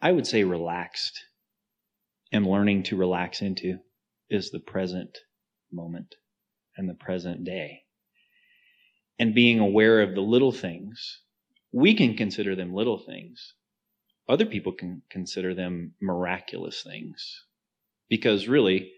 [0.02, 1.20] I would say relaxed,
[2.32, 3.78] and learning to relax into
[4.28, 5.18] is the present
[5.72, 6.14] moment
[6.76, 7.82] and the present day.
[9.18, 11.20] And being aware of the little things
[11.72, 13.54] we can consider them little things.
[14.28, 17.44] Other people can consider them miraculous things.
[18.08, 18.92] Because really,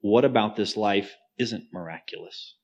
[0.00, 2.56] what about this life isn't miraculous?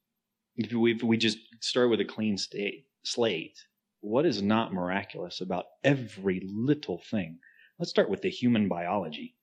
[0.57, 3.59] If we, if we just start with a clean state, slate,
[4.01, 7.39] what is not miraculous about every little thing
[7.79, 9.35] let's start with the human biology.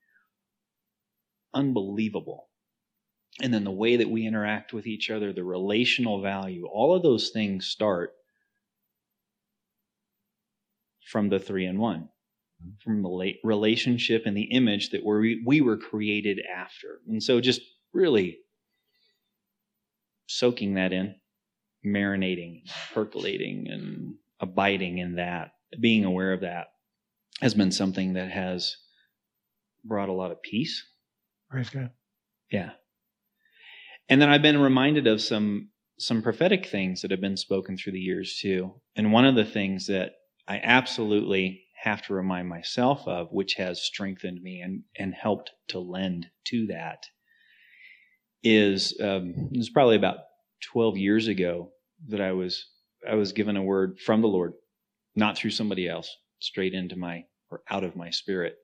[1.53, 2.49] Unbelievable.
[3.41, 7.03] And then the way that we interact with each other, the relational value, all of
[7.03, 8.11] those things start
[11.05, 12.09] from the three in one,
[12.63, 12.71] mm-hmm.
[12.83, 16.99] from the relationship and the image that we we were created after.
[17.07, 17.61] And so just
[17.93, 18.39] really
[20.27, 21.15] soaking that in,
[21.85, 22.63] marinating,
[22.93, 26.67] percolating, and abiding in that, being aware of that
[27.41, 28.77] has been something that has
[29.83, 30.83] brought a lot of peace.
[31.49, 31.91] Praise God.
[32.51, 32.71] Yeah.
[34.09, 37.93] And then I've been reminded of some some prophetic things that have been spoken through
[37.93, 38.73] the years too.
[38.97, 40.11] And one of the things that
[40.47, 45.79] I absolutely have to remind myself of, which has strengthened me and, and helped to
[45.79, 47.05] lend to that,
[48.43, 50.17] is um, it was probably about
[50.71, 51.71] 12 years ago
[52.09, 52.65] that I was
[53.09, 54.53] I was given a word from the Lord,
[55.15, 56.09] not through somebody else,
[56.45, 58.57] straight into my or out of my spirit.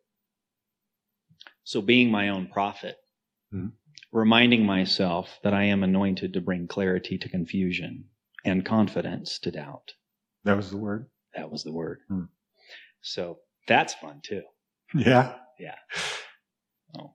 [1.64, 2.98] So being my own prophet,
[3.54, 3.68] mm-hmm.
[4.12, 8.06] reminding myself that I am anointed to bring clarity to confusion
[8.46, 9.94] and confidence to doubt.
[10.44, 11.08] That was the word.
[11.36, 12.00] That was the word.
[12.08, 12.24] Hmm.
[13.02, 14.44] So that's fun too.
[14.94, 15.36] Yeah.
[15.60, 15.76] Yeah.
[16.98, 17.14] Oh,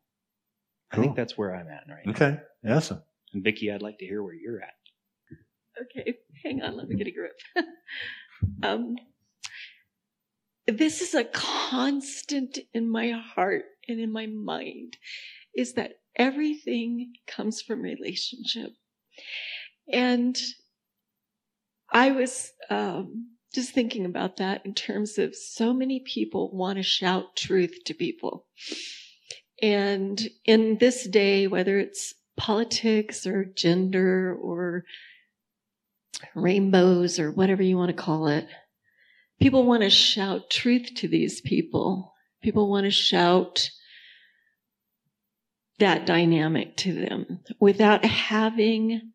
[0.92, 1.02] Cool.
[1.02, 2.12] I think that's where I'm at right now.
[2.12, 2.38] Okay.
[2.68, 3.02] Awesome.
[3.34, 4.72] And Vicki, I'd like to hear where you're at.
[5.82, 7.38] Okay, hang on, let me get a grip.
[8.62, 8.96] um,
[10.66, 14.96] this is a constant in my heart and in my mind
[15.54, 18.72] is that everything comes from relationship.
[19.92, 20.36] And
[21.92, 26.82] I was um, just thinking about that in terms of so many people want to
[26.82, 28.46] shout truth to people.
[29.62, 34.84] And in this day, whether it's politics or gender or
[36.34, 38.46] rainbows or whatever you want to call it.
[39.40, 42.14] People want to shout truth to these people.
[42.42, 43.70] People want to shout
[45.78, 49.12] that dynamic to them without having,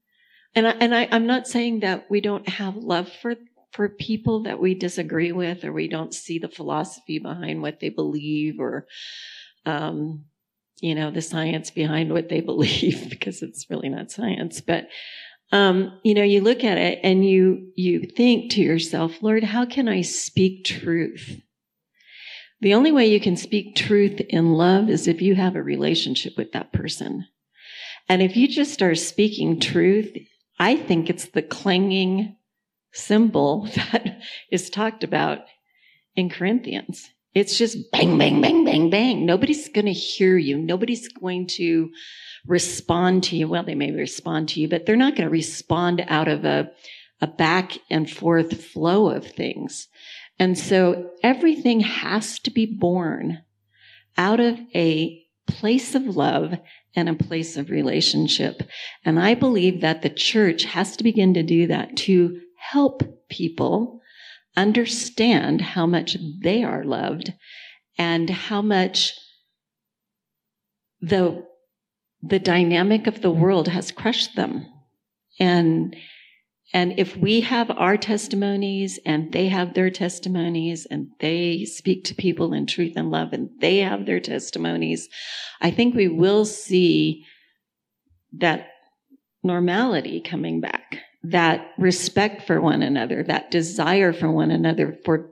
[0.54, 3.36] and I, and I, I'm not saying that we don't have love for
[3.72, 7.90] for people that we disagree with or we don't see the philosophy behind what they
[7.90, 8.86] believe or
[9.66, 10.26] um,
[10.82, 14.88] you know the science behind what they believe because it's really not science but
[15.52, 19.66] um, you know, you look at it and you, you think to yourself, Lord, how
[19.66, 21.42] can I speak truth?
[22.62, 26.34] The only way you can speak truth in love is if you have a relationship
[26.38, 27.26] with that person.
[28.08, 30.16] And if you just start speaking truth,
[30.60, 32.38] I think it's the clanging
[32.94, 34.22] cymbal that
[34.52, 35.40] is talked about
[36.16, 37.10] in Corinthians.
[37.34, 39.26] It's just bang, bang, bang, bang, bang.
[39.26, 40.58] Nobody's going to hear you.
[40.58, 41.90] Nobody's going to
[42.48, 43.48] respond to you.
[43.48, 46.72] Well, they may respond to you, but they're not going to respond out of a,
[47.22, 49.88] a back and forth flow of things.
[50.40, 53.44] And so everything has to be born
[54.18, 56.56] out of a place of love
[56.96, 58.64] and a place of relationship.
[59.06, 64.02] And I believe that the church has to begin to do that to help people
[64.56, 67.34] understand how much they are loved
[67.98, 69.14] and how much
[71.02, 71.46] the
[72.24, 74.66] the dynamic of the world has crushed them.
[75.40, 75.96] And,
[76.74, 82.16] and if we have our testimonies and they have their testimonies and they speak to
[82.16, 85.10] people in truth and love and they have their testimonies,
[85.62, 87.26] I think we will see
[88.34, 88.68] that
[89.44, 95.32] normality coming back, that respect for one another, that desire for one another for,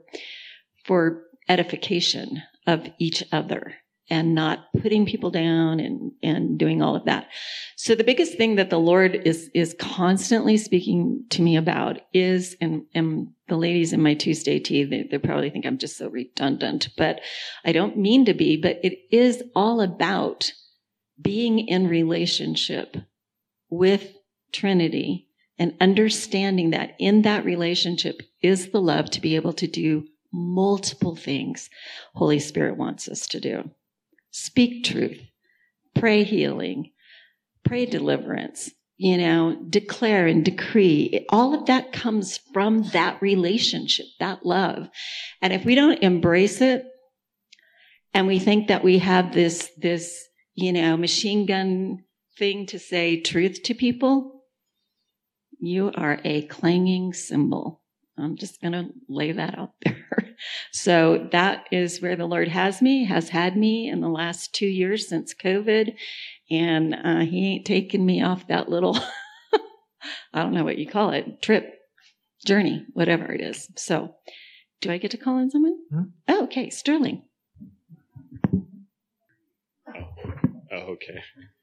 [0.84, 3.74] for edification of each other
[4.10, 7.28] and not putting people down and, and doing all of that.
[7.76, 12.56] So the biggest thing that the Lord is, is constantly speaking to me about is,
[12.60, 16.08] and, and the ladies in my Tuesday tea, they, they probably think I'm just so
[16.08, 17.20] redundant, but
[17.64, 20.52] I don't mean to be, but it is all about
[21.20, 22.96] being in relationship
[23.68, 24.12] with
[24.52, 30.06] Trinity and understanding that in that relationship is the love to be able to do
[30.32, 31.68] multiple things
[32.14, 33.70] Holy Spirit wants us to do
[34.30, 35.20] speak truth,
[35.94, 36.90] pray healing,
[37.64, 41.26] pray deliverance, you know, declare and decree.
[41.30, 44.88] All of that comes from that relationship, that love.
[45.40, 46.84] And if we don't embrace it
[48.12, 52.04] and we think that we have this, this, you know, machine gun
[52.38, 54.44] thing to say truth to people,
[55.58, 57.82] you are a clanging cymbal.
[58.18, 59.99] I'm just going to lay that out there.
[60.72, 64.66] So that is where the Lord has me, has had me in the last two
[64.66, 65.94] years since COVID.
[66.50, 68.98] And uh, He ain't taken me off that little,
[70.32, 71.74] I don't know what you call it, trip,
[72.44, 73.68] journey, whatever it is.
[73.76, 74.14] So
[74.80, 75.76] do I get to call in someone?
[75.92, 76.02] Hmm?
[76.28, 77.22] Oh, okay, Sterling.
[80.72, 81.22] Oh, okay.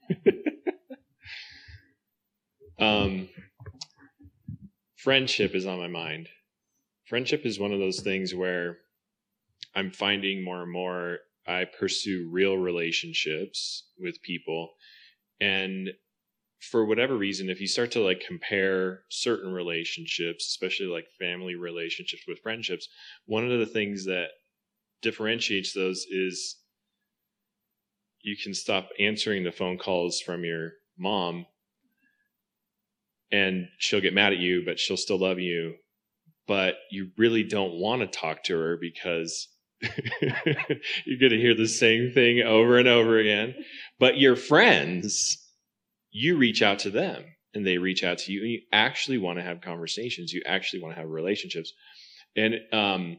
[2.80, 3.30] um,
[4.98, 6.30] friendship is on my mind.
[7.08, 8.80] Friendship is one of those things where
[9.76, 14.74] I'm finding more and more I pursue real relationships with people.
[15.40, 15.90] And
[16.60, 22.24] for whatever reason, if you start to like compare certain relationships, especially like family relationships
[22.28, 22.90] with friendships,
[23.26, 24.28] one of the things that
[25.02, 26.58] differentiates those is
[28.22, 31.46] you can stop answering the phone calls from your mom
[33.32, 35.76] and she'll get mad at you, but she'll still love you.
[36.48, 39.50] But you really don't want to talk to her because
[39.82, 43.56] you're going to hear the same thing over and over again.
[44.00, 45.38] But your friends,
[46.12, 47.24] you reach out to them
[47.54, 50.34] and they reach out to you and you actually want to have conversations.
[50.34, 51.74] You actually want to have relationships.
[52.36, 53.18] And, um,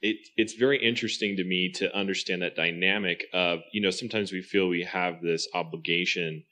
[0.00, 4.42] it, it's very interesting to me to understand that dynamic of, you know, sometimes we
[4.42, 6.44] feel we have this obligation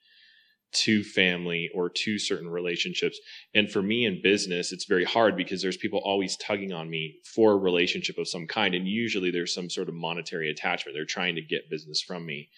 [0.77, 3.19] to family or to certain relationships.
[3.55, 7.17] And for me in business, it's very hard because there's people always tugging on me
[7.25, 8.75] for a relationship of some kind.
[8.75, 10.95] And usually there's some sort of monetary attachment.
[10.95, 12.49] They're trying to get business from me.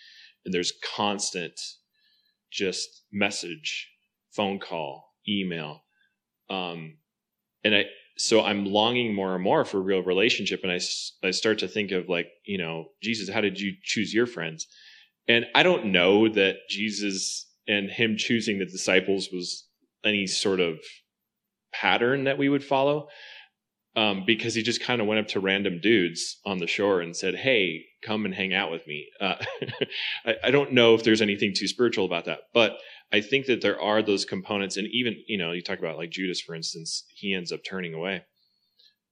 [0.44, 1.60] And there's constant
[2.50, 3.88] just message,
[4.32, 5.82] phone call, email.
[6.48, 6.96] Um,
[7.64, 7.84] and I,
[8.16, 10.60] so I'm longing more and more for real relationship.
[10.62, 10.80] And I,
[11.26, 14.66] I start to think of like, you know, Jesus, how did you choose your friends?
[15.28, 19.68] And I don't know that Jesus and him choosing the disciples was
[20.04, 20.78] any sort of
[21.72, 23.08] pattern that we would follow.
[23.96, 27.16] Um, because he just kind of went up to random dudes on the shore and
[27.16, 29.08] said, Hey, come and hang out with me.
[29.20, 29.34] Uh,
[30.24, 32.78] I, I, don't know if there's anything too spiritual about that, but
[33.12, 34.76] I think that there are those components.
[34.76, 37.92] And even, you know, you talk about like Judas, for instance, he ends up turning
[37.92, 38.22] away,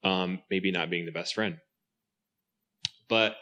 [0.05, 1.57] um, maybe not being the best friend.
[3.09, 3.35] But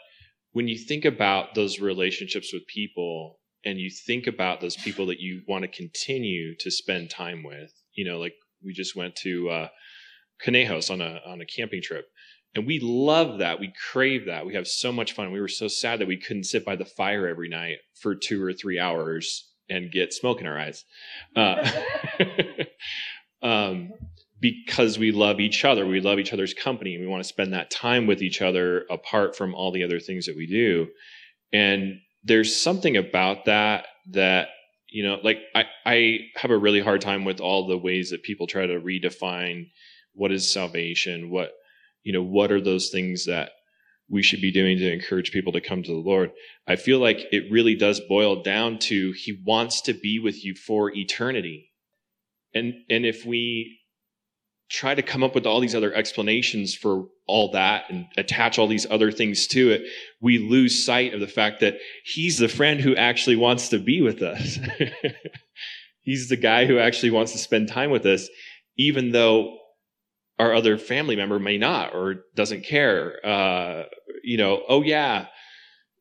[0.53, 5.19] when you think about those relationships with people and you think about those people that
[5.19, 9.49] you want to continue to spend time with, you know, like we just went to
[9.49, 9.67] uh,
[10.45, 12.05] Conejos on a on a camping trip,
[12.53, 13.59] and we love that.
[13.59, 14.45] We crave that.
[14.45, 15.31] We have so much fun.
[15.31, 18.41] We were so sad that we couldn't sit by the fire every night for two
[18.43, 20.85] or three hours and get smoke in our eyes,
[21.35, 21.67] uh,
[23.41, 23.91] um,
[24.39, 25.87] because we love each other.
[25.87, 26.93] We love each other's company.
[26.93, 29.99] And we want to spend that time with each other apart from all the other
[29.99, 30.87] things that we do,
[31.51, 34.49] and there's something about that that
[34.89, 38.23] you know like I, I have a really hard time with all the ways that
[38.23, 39.69] people try to redefine
[40.13, 41.51] what is salvation what
[42.03, 43.51] you know what are those things that
[44.09, 46.31] we should be doing to encourage people to come to the lord.
[46.67, 50.55] I feel like it really does boil down to he wants to be with you
[50.55, 51.71] for eternity.
[52.53, 53.79] And and if we
[54.69, 58.67] try to come up with all these other explanations for all that and attach all
[58.67, 59.83] these other things to it,
[60.21, 64.01] we lose sight of the fact that he's the friend who actually wants to be
[64.01, 64.57] with us.
[66.01, 68.27] he's the guy who actually wants to spend time with us,
[68.77, 69.57] even though
[70.39, 73.19] our other family member may not or doesn't care.
[73.25, 73.83] Uh,
[74.23, 75.27] you know, oh yeah,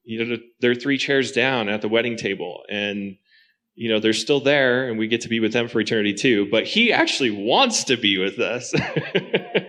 [0.05, 3.17] you know, there are three chairs down at the wedding table and
[3.75, 6.49] you know, they're still there and we get to be with them for eternity too,
[6.51, 8.73] but he actually wants to be with us.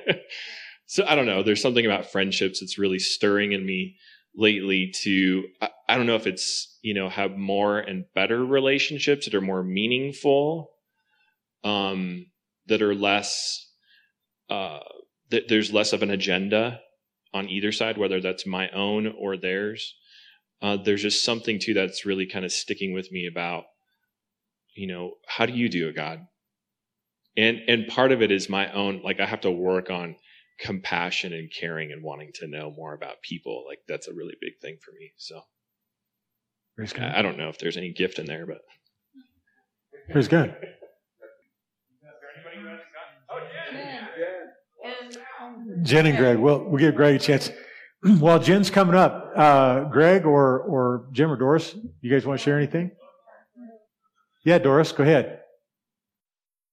[0.86, 1.42] so I don't know.
[1.42, 3.96] There's something about friendships that's really stirring in me
[4.36, 9.26] lately to, I, I, don't know if it's, you know, have more and better relationships
[9.26, 10.72] that are more meaningful,
[11.64, 12.28] um,
[12.68, 13.68] that are less,
[14.50, 14.80] uh,
[15.30, 16.80] that there's less of an agenda
[17.34, 19.96] on either side, whether that's my own or theirs.
[20.62, 23.66] Uh, there's just something too that's really kind of sticking with me about
[24.76, 26.28] you know, how do you do it, God?
[27.38, 30.16] And and part of it is my own like I have to work on
[30.60, 33.66] compassion and caring and wanting to know more about people.
[33.68, 35.12] Like that's a really big thing for me.
[35.18, 35.42] So
[37.14, 38.62] I, I don't know if there's any gift in there, but
[40.12, 40.56] Praise God.
[45.82, 47.52] Jen and Greg, we'll, we'll give Greg a chance.
[48.20, 52.44] While Jen's coming up, uh, Greg or, or Jim or Doris, you guys want to
[52.44, 52.92] share anything?
[54.46, 55.42] Yeah, Doris, go ahead.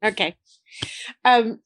[0.04, 0.36] Okay.
[1.24, 1.60] Um,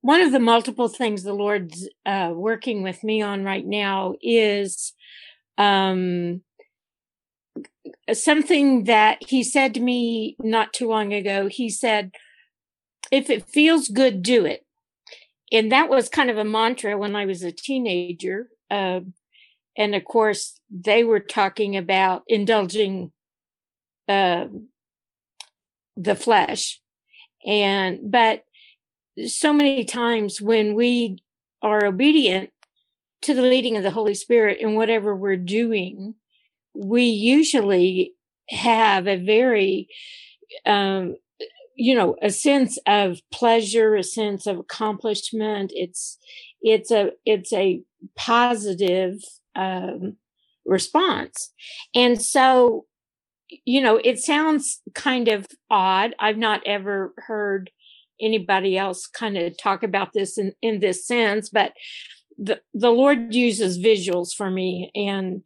[0.00, 4.92] one of the multiple things the Lord's uh, working with me on right now is
[5.56, 6.42] um,
[8.12, 11.48] something that He said to me not too long ago.
[11.48, 12.12] He said,
[13.12, 14.66] If it feels good, do it.
[15.52, 18.48] And that was kind of a mantra when I was a teenager.
[18.68, 19.00] Uh,
[19.78, 23.12] and of course, they were talking about indulging
[24.08, 24.46] uh,
[25.96, 26.80] the flesh.
[27.46, 28.44] And, but
[29.26, 31.18] so many times when we
[31.62, 32.50] are obedient
[33.22, 36.14] to the leading of the Holy Spirit in whatever we're doing,
[36.74, 38.12] we usually
[38.48, 39.88] have a very,
[40.66, 41.16] um,
[41.74, 45.72] you know, a sense of pleasure, a sense of accomplishment.
[45.74, 46.18] It's,
[46.60, 47.82] it's a, it's a
[48.16, 49.22] positive,
[49.54, 50.16] um,
[50.66, 51.52] response.
[51.94, 52.86] And so,
[53.48, 56.14] you know, it sounds kind of odd.
[56.18, 57.70] I've not ever heard
[58.20, 61.72] anybody else kind of talk about this in, in this sense, but
[62.38, 65.42] the, the Lord uses visuals for me and,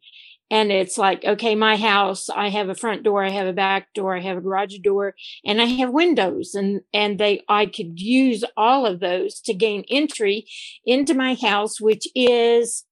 [0.49, 3.93] and it's like, okay, my house, I have a front door, I have a back
[3.93, 7.99] door, I have a garage door, and I have windows and, and they, I could
[7.99, 10.45] use all of those to gain entry
[10.85, 12.83] into my house, which is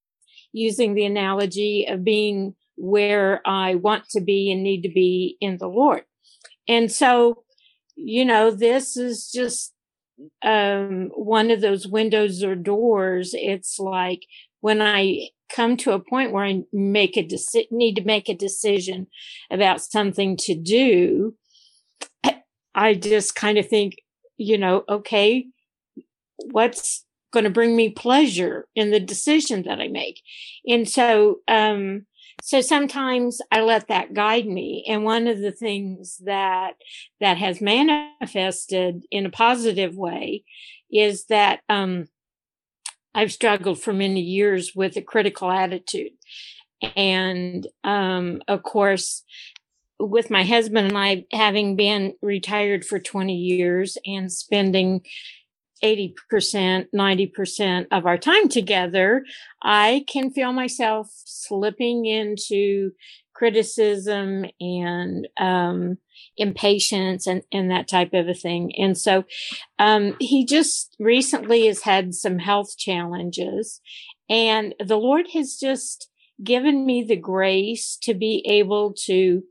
[0.54, 5.58] using the analogy of being where I want to be and need to be in
[5.58, 6.04] the Lord.
[6.68, 7.44] And so,
[7.96, 9.74] you know, this is just
[10.44, 13.32] um, one of those windows or doors.
[13.34, 14.26] It's like
[14.62, 18.36] when I come to a point where I make a deci- need to make a
[18.36, 19.08] decision
[19.52, 21.36] about something to do,
[22.76, 23.96] I just kind of think,
[24.38, 25.48] you know, okay,
[26.52, 27.04] what's
[27.34, 30.22] going to bring me pleasure in the decision that I make?
[30.66, 32.06] And so, um,
[32.42, 34.86] so sometimes I let that guide me.
[34.88, 36.74] And one of the things that,
[37.20, 40.44] that has manifested in a positive way
[40.92, 42.08] is that, um,
[43.14, 46.12] I've struggled for many years with a critical attitude.
[46.96, 49.24] And, um, of course,
[50.00, 55.02] with my husband and I having been retired for 20 years and spending
[55.84, 59.24] 80%, 90% of our time together,
[59.62, 62.92] I can feel myself slipping into
[63.34, 65.98] criticism and um,
[66.36, 68.74] impatience and, and that type of a thing.
[68.78, 69.24] And so
[69.80, 73.80] um, he just recently has had some health challenges,
[74.30, 76.10] and the Lord has just
[76.44, 79.44] given me the grace to be able to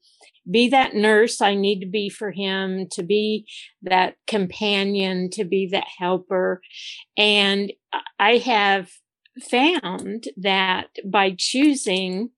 [0.50, 3.46] be that nurse I need to be for him, to be
[3.82, 6.60] that companion, to be that helper.
[7.16, 7.72] And
[8.18, 8.90] I have
[9.50, 12.30] found that by choosing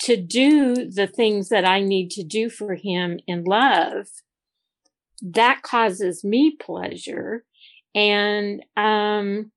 [0.00, 4.08] to do the things that I need to do for him in love,
[5.22, 7.44] that causes me pleasure.
[7.94, 9.52] And, um,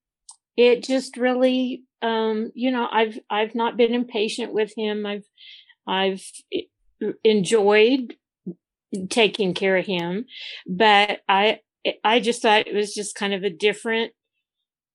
[0.55, 5.05] it just really, um, you know, I've, I've not been impatient with him.
[5.05, 5.27] I've,
[5.87, 6.23] I've
[7.23, 8.15] enjoyed
[9.09, 10.25] taking care of him,
[10.65, 11.59] but I,
[12.03, 14.13] I just thought it was just kind of a different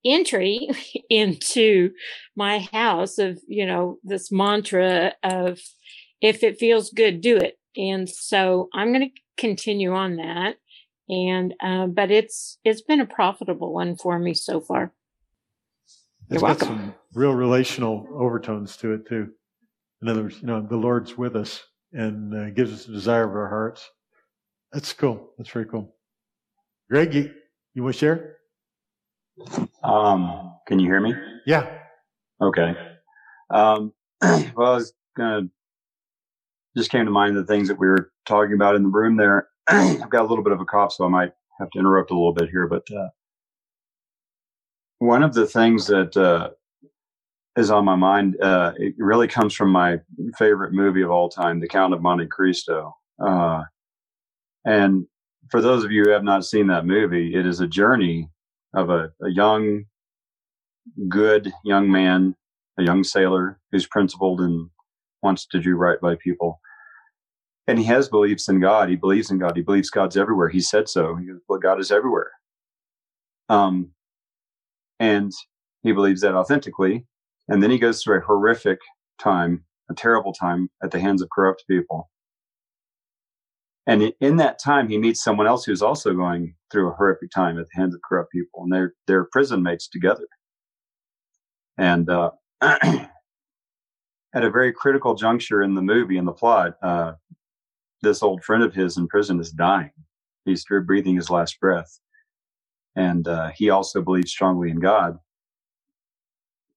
[0.05, 0.69] entry
[1.11, 1.91] into
[2.37, 5.61] my house of, you know, this mantra of
[6.21, 7.59] if it feels good, do it.
[7.77, 10.57] And so I'm going to continue on that.
[11.09, 14.93] And, uh, but it's, it's been a profitable one for me so far.
[16.31, 19.33] It's got some real relational overtones to it too.
[20.01, 23.29] In other words, you know, the Lord's with us and uh, gives us the desire
[23.29, 23.89] of our hearts.
[24.73, 25.31] That's cool.
[25.37, 25.95] That's very cool.
[26.91, 27.33] Greg, you,
[27.75, 28.37] you want to share?
[29.83, 31.15] Um, can you hear me?
[31.47, 31.79] Yeah.
[32.41, 32.75] Okay.
[33.51, 35.49] Um, well, I was gonna
[36.77, 39.49] just came to mind the things that we were talking about in the room there.
[39.69, 42.15] I've got a little bit of a cough, so I might have to interrupt a
[42.15, 42.67] little bit here.
[42.67, 43.09] But uh,
[44.99, 46.51] one of the things that uh,
[47.57, 49.99] is on my mind, uh, it really comes from my
[50.39, 52.97] favorite movie of all time, The Count of Monte Cristo.
[53.23, 53.65] Uh,
[54.65, 55.07] and
[55.51, 58.31] for those of you who have not seen that movie, it is a journey
[58.75, 59.85] of a, a young,
[61.09, 62.35] good young man,
[62.79, 64.71] a young sailor who's principled and
[65.23, 66.61] wants to do right by people.
[67.69, 68.89] And he has beliefs in God.
[68.89, 69.57] He believes in God.
[69.57, 70.49] He believes God's everywhere.
[70.49, 71.17] He said so.
[71.17, 72.31] He goes, well, God is everywhere.
[73.49, 73.91] Um,
[74.99, 75.33] and
[75.83, 77.07] he believes that authentically.
[77.53, 78.79] And then he goes through a horrific
[79.19, 82.09] time, a terrible time at the hands of corrupt people.
[83.87, 87.59] And in that time, he meets someone else who's also going through a horrific time
[87.59, 90.27] at the hands of corrupt people, and they're they're prison mates together.
[91.77, 92.31] And uh,
[92.63, 93.11] at
[94.35, 97.13] a very critical juncture in the movie in the plot, uh,
[98.01, 99.91] this old friend of his in prison is dying.
[100.47, 102.01] He's breathing his last breath,
[102.97, 105.19] and uh, he also believes strongly in God.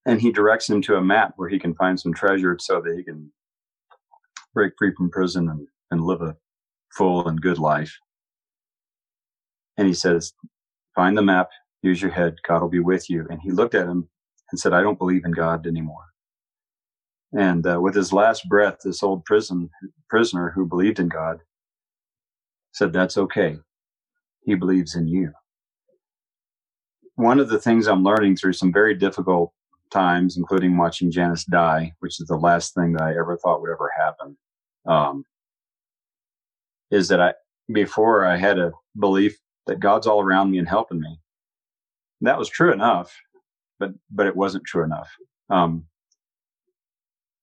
[0.06, 2.94] And he directs him to a map where he can find some treasure so that
[2.96, 3.30] he can
[4.54, 6.36] break free from prison and, and live a
[6.96, 7.98] full and good life.
[9.76, 10.32] And he says,
[10.94, 11.48] find the map,
[11.82, 13.26] use your head, God will be with you.
[13.28, 14.08] And he looked at him
[14.50, 16.06] and said, I don't believe in God anymore.
[17.36, 19.68] And uh, with his last breath, this old prison
[20.08, 21.40] prisoner who believed in God
[22.72, 23.58] said, that's okay.
[24.44, 25.32] He believes in you.
[27.16, 29.52] One of the things I'm learning through some very difficult
[29.90, 33.70] times, including watching Janice die, which is the last thing that I ever thought would
[33.70, 34.36] ever happen,
[34.86, 35.24] um,
[36.90, 37.34] is that I
[37.72, 41.18] before I had a belief that God's all around me and helping me.
[42.20, 43.14] That was true enough,
[43.78, 45.10] but but it wasn't true enough.
[45.50, 45.84] Um,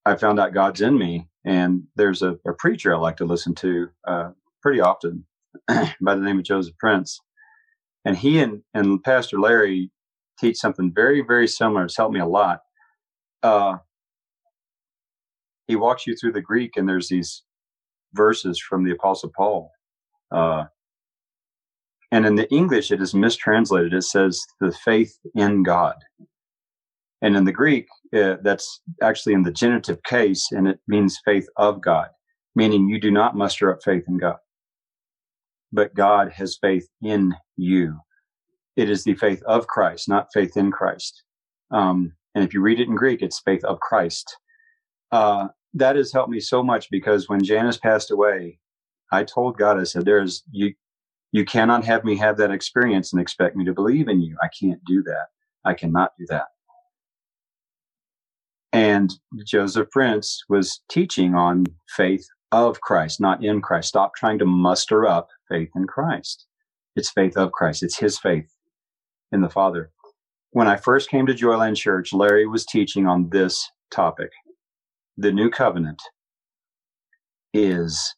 [0.06, 3.54] I found out God's in me, and there's a, a preacher I like to listen
[3.56, 4.30] to uh,
[4.60, 5.24] pretty often
[5.68, 7.20] by the name of Joseph Prince,
[8.04, 9.90] and he and and Pastor Larry
[10.38, 11.84] teach something very very similar.
[11.84, 12.60] It's helped me a lot.
[13.42, 13.76] Uh,
[15.66, 17.42] he walks you through the Greek, and there's these
[18.14, 19.70] verses from the Apostle Paul.
[20.30, 20.64] Uh,
[22.12, 23.92] and in the English, it is mistranslated.
[23.92, 25.96] It says the faith in God.
[27.22, 31.48] And in the Greek, uh, that's actually in the genitive case, and it means faith
[31.56, 32.08] of God,
[32.54, 34.36] meaning you do not muster up faith in God,
[35.72, 37.98] but God has faith in you.
[38.76, 41.22] It is the faith of Christ, not faith in Christ.
[41.70, 44.36] Um, and if you read it in Greek, it's faith of Christ.
[45.12, 48.58] Uh, that has helped me so much because when Janice passed away,
[49.12, 50.74] I told God, I said, "There's you,
[51.32, 54.36] you cannot have me have that experience and expect me to believe in you.
[54.42, 55.28] I can't do that.
[55.64, 56.46] I cannot do that."
[58.72, 59.12] And
[59.46, 63.88] Joseph Prince was teaching on faith of Christ, not in Christ.
[63.90, 66.46] Stop trying to muster up faith in Christ.
[66.96, 67.82] It's faith of Christ.
[67.84, 68.53] It's his faith
[69.32, 69.90] in the Father.
[70.52, 74.30] When I first came to Joyland Church, Larry was teaching on this topic.
[75.16, 76.02] The new covenant
[77.54, 78.14] is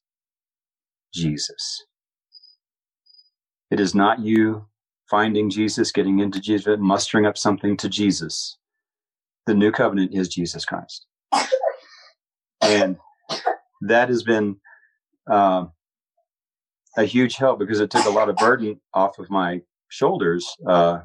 [1.15, 1.87] Jesus.
[3.71, 4.67] It is not you
[5.11, 8.59] finding Jesus, getting into Jesus, mustering up something to Jesus.
[9.47, 11.07] The new covenant is Jesus Christ.
[12.63, 12.99] And
[13.83, 14.57] that has been
[15.31, 15.67] uh,
[16.97, 20.47] a huge help because it took a lot of burden off of my shoulders.
[20.67, 21.01] Uh,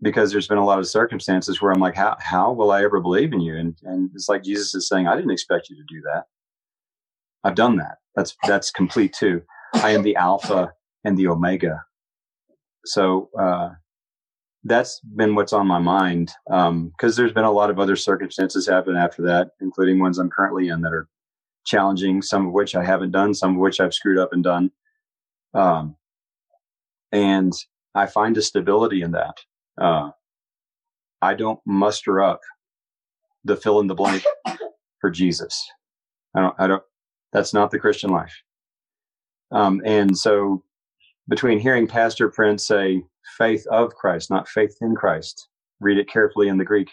[0.00, 3.00] because there's been a lot of circumstances where I'm like, how how will I ever
[3.00, 3.56] believe in you?
[3.56, 6.24] And and it's like Jesus is saying, I didn't expect you to do that.
[7.44, 7.98] I've done that.
[8.14, 9.42] That's that's complete too.
[9.74, 10.72] I am the Alpha
[11.04, 11.82] and the Omega.
[12.84, 13.70] So uh,
[14.64, 18.66] that's been what's on my mind because um, there's been a lot of other circumstances
[18.66, 21.08] happen after that, including ones I'm currently in that are
[21.64, 22.22] challenging.
[22.22, 24.70] Some of which I haven't done, some of which I've screwed up and done.
[25.54, 25.96] Um,
[27.12, 27.52] and
[27.94, 29.36] I find a stability in that.
[29.80, 30.10] Uh,
[31.20, 32.40] I don't muster up
[33.44, 34.22] the fill in the blank
[35.00, 35.66] for Jesus.
[36.34, 36.54] I don't.
[36.58, 36.82] I don't.
[37.32, 38.34] That's not the Christian life.
[39.50, 40.62] Um, and so,
[41.28, 43.02] between hearing Pastor Prince say
[43.36, 45.48] faith of Christ, not faith in Christ,
[45.80, 46.90] read it carefully in the Greek,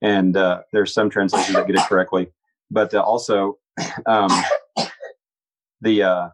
[0.00, 2.28] and uh, there's some translations that get it correctly,
[2.70, 3.58] but also
[4.06, 4.30] um,
[5.80, 6.28] the uh,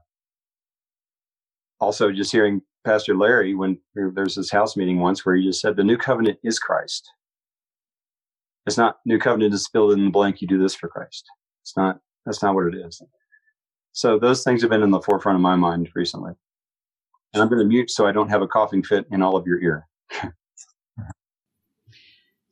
[1.80, 5.76] also just hearing Pastor Larry when there's this house meeting once where he just said
[5.76, 7.10] the new covenant is Christ.
[8.66, 10.40] It's not new covenant is filled in the blank.
[10.40, 11.24] You do this for Christ.
[11.62, 12.00] It's not.
[12.26, 13.00] That's not what it is.
[13.92, 16.32] So those things have been in the forefront of my mind recently.
[17.32, 19.46] And I'm going to mute so I don't have a coughing fit in all of
[19.46, 19.86] your ear.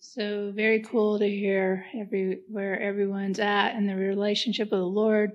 [0.01, 5.33] so very cool to hear every where everyone's at in the relationship with the Lord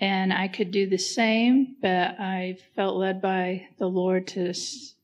[0.00, 4.54] and I could do the same, but I felt led by the Lord to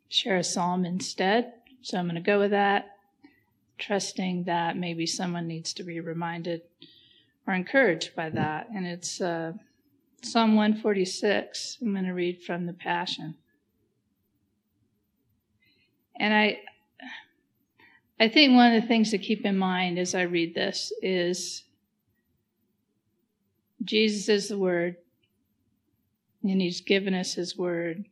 [0.08, 1.52] share a psalm instead.
[1.82, 2.96] So I'm going to go with that,
[3.78, 6.62] trusting that maybe someone needs to be reminded
[7.46, 8.68] or encouraged by that.
[8.74, 9.54] And it's uh,
[10.22, 11.78] Psalm 146.
[11.82, 13.34] I'm going to read from the Passion.
[16.18, 16.60] And I,
[18.20, 21.64] I think one of the things to keep in mind as I read this is
[23.84, 24.96] Jesus is the Word,
[26.42, 28.04] and He's given us His Word.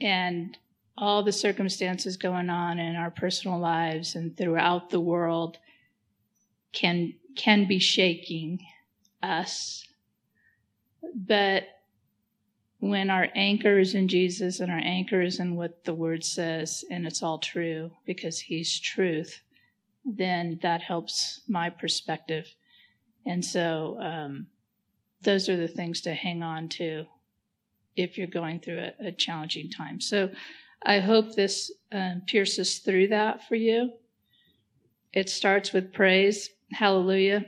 [0.00, 0.56] And
[0.96, 5.58] all the circumstances going on in our personal lives and throughout the world
[6.72, 8.60] can can be shaking
[9.22, 9.86] us.
[11.14, 11.64] But
[12.78, 16.84] when our anchor is in Jesus and our anchor is in what the word says
[16.90, 19.40] and it's all true because he's truth,
[20.04, 22.54] then that helps my perspective
[23.26, 24.46] and so um,
[25.22, 27.06] those are the things to hang on to
[27.96, 30.00] if you're going through a, a challenging time.
[30.00, 30.30] So
[30.84, 33.92] I hope this um, pierces through that for you.
[35.12, 36.50] It starts with praise.
[36.72, 37.44] Hallelujah.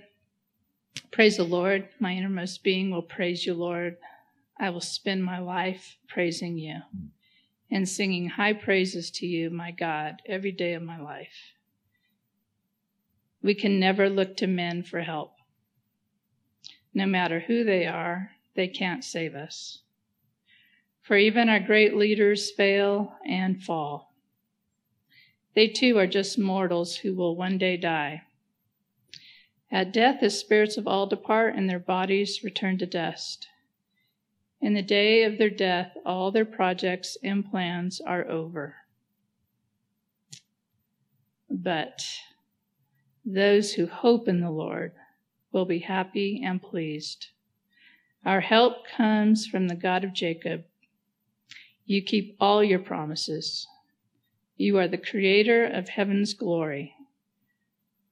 [1.10, 1.88] Praise the Lord.
[1.98, 3.96] My innermost being will praise you, Lord.
[4.58, 6.76] I will spend my life praising you
[7.70, 11.54] and singing high praises to you, my God, every day of my life.
[13.42, 15.33] We can never look to men for help.
[16.94, 19.80] No matter who they are, they can't save us.
[21.02, 24.14] For even our great leaders fail and fall.
[25.54, 28.22] They too are just mortals who will one day die.
[29.70, 33.48] At death, the spirits of all depart, and their bodies return to dust.
[34.60, 38.76] In the day of their death, all their projects and plans are over.
[41.50, 42.06] But
[43.24, 44.92] those who hope in the Lord
[45.54, 47.28] will be happy and pleased.
[48.26, 50.64] Our help comes from the God of Jacob.
[51.86, 53.66] You keep all your promises.
[54.56, 56.94] You are the creator of heaven's glory,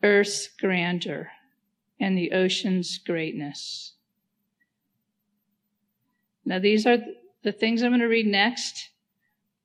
[0.02, 1.30] earth's grandeur,
[1.98, 3.94] and the ocean's greatness.
[6.44, 6.98] Now, these are
[7.42, 8.90] the things I'm going to read next.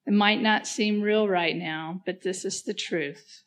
[0.05, 3.43] It might not seem real right now, but this is the truth.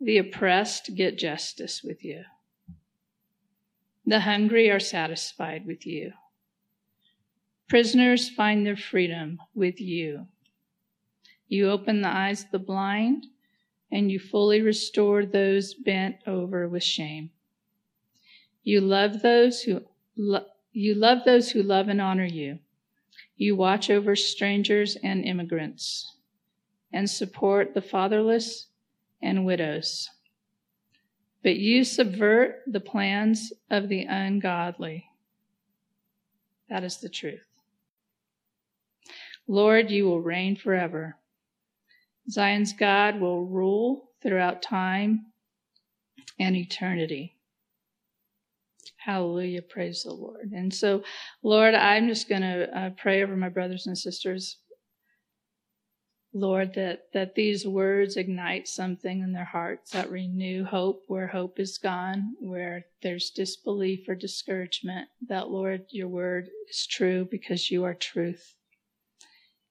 [0.00, 2.24] The oppressed get justice with you.
[4.08, 6.12] The hungry are satisfied with you.
[7.68, 10.28] Prisoners find their freedom with you.
[11.48, 13.26] You open the eyes of the blind,
[13.90, 17.30] and you fully restore those bent over with shame.
[18.62, 19.82] You love those who
[20.16, 22.60] lo- you love those who love and honor you.
[23.36, 26.16] You watch over strangers and immigrants
[26.92, 28.68] and support the fatherless
[29.20, 30.10] and widows.
[31.46, 35.04] But you subvert the plans of the ungodly.
[36.68, 37.46] That is the truth.
[39.46, 41.14] Lord, you will reign forever.
[42.28, 45.26] Zion's God will rule throughout time
[46.40, 47.36] and eternity.
[48.96, 49.62] Hallelujah.
[49.62, 50.50] Praise the Lord.
[50.50, 51.04] And so,
[51.44, 54.56] Lord, I'm just going to uh, pray over my brothers and sisters.
[56.36, 61.58] Lord, that, that these words ignite something in their hearts that renew hope where hope
[61.58, 65.08] is gone, where there's disbelief or discouragement.
[65.28, 68.54] That, Lord, your word is true because you are truth.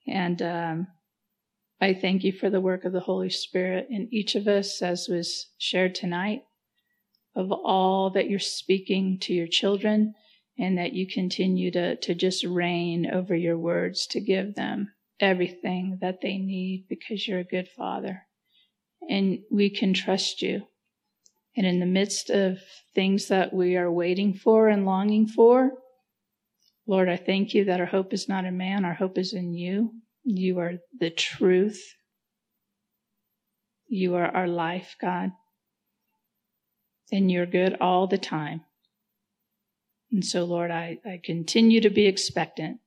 [0.07, 0.87] And um,
[1.79, 5.07] I thank you for the work of the Holy Spirit in each of us, as
[5.07, 6.45] was shared tonight,
[7.35, 10.15] of all that you're speaking to your children,
[10.57, 15.99] and that you continue to, to just reign over your words to give them everything
[16.01, 18.23] that they need because you're a good father.
[19.09, 20.63] And we can trust you.
[21.55, 22.59] And in the midst of
[22.93, 25.71] things that we are waiting for and longing for,
[26.87, 29.53] Lord, I thank you that our hope is not in man, our hope is in
[29.53, 29.91] you.
[30.23, 31.81] You are the truth.
[33.87, 35.31] You are our life, God.
[37.11, 38.61] And you're good all the time.
[40.11, 42.79] And so, Lord, I, I continue to be expectant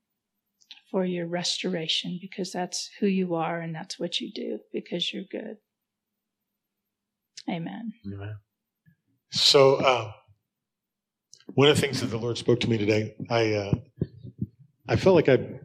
[0.91, 5.25] for your restoration because that's who you are and that's what you do because you're
[5.31, 5.57] good.
[7.49, 7.93] Amen.
[8.07, 8.37] Amen.
[9.31, 10.13] So, uh,
[11.55, 13.75] one of the things that the Lord spoke to me today, I uh,
[14.89, 15.61] I felt like I'd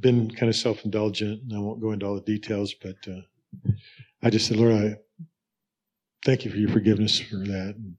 [0.00, 3.20] been kind of self indulgent, and I won't go into all the details, but uh,
[4.22, 4.96] I just said, Lord, I
[6.24, 7.74] thank you for your forgiveness for that.
[7.76, 7.96] And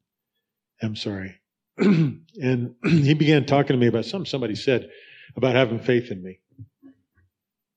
[0.82, 1.36] I'm sorry.
[1.77, 4.89] and he began talking to me about something somebody said
[5.36, 6.39] about having faith in me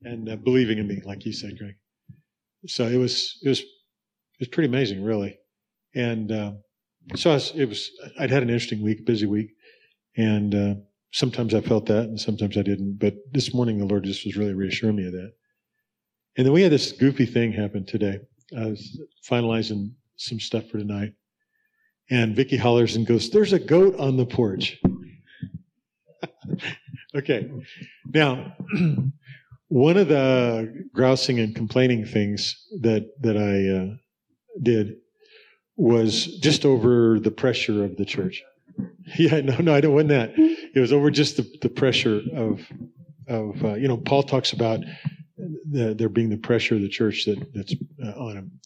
[0.04, 1.74] and uh, believing in me, like you said, Greg.
[2.66, 3.66] So it was it was it
[4.40, 5.38] was pretty amazing, really.
[5.94, 6.52] And uh,
[7.16, 9.50] so I was, it was I'd had an interesting week, busy week,
[10.16, 10.74] and uh,
[11.12, 12.98] sometimes I felt that, and sometimes I didn't.
[12.98, 15.32] But this morning, the Lord just was really reassuring me of that.
[16.36, 18.20] And then we had this goofy thing happen today.
[18.56, 21.12] I was finalizing some stuff for tonight,
[22.10, 24.80] and Vicky hollers and goes, "There's a goat on the porch."
[27.14, 27.50] okay,
[28.06, 28.56] now
[29.72, 33.96] one of the grousing and complaining things that that I uh,
[34.62, 34.96] did
[35.76, 38.42] was just over the pressure of the church.
[39.18, 40.32] Yeah, no, no, I don't want that.
[40.36, 42.60] It was over just the, the pressure of
[43.28, 44.80] of uh, you know Paul talks about
[45.70, 48.60] the, there being the pressure of the church that that's uh, on him,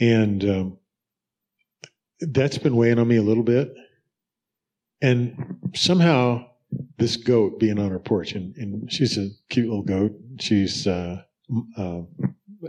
[0.00, 0.78] and um,
[2.20, 3.72] that's been weighing on me a little bit.
[5.02, 6.49] And somehow
[7.00, 10.12] this goat being on her porch, and, and she's a cute little goat.
[10.38, 11.22] She's uh,
[11.76, 12.02] uh,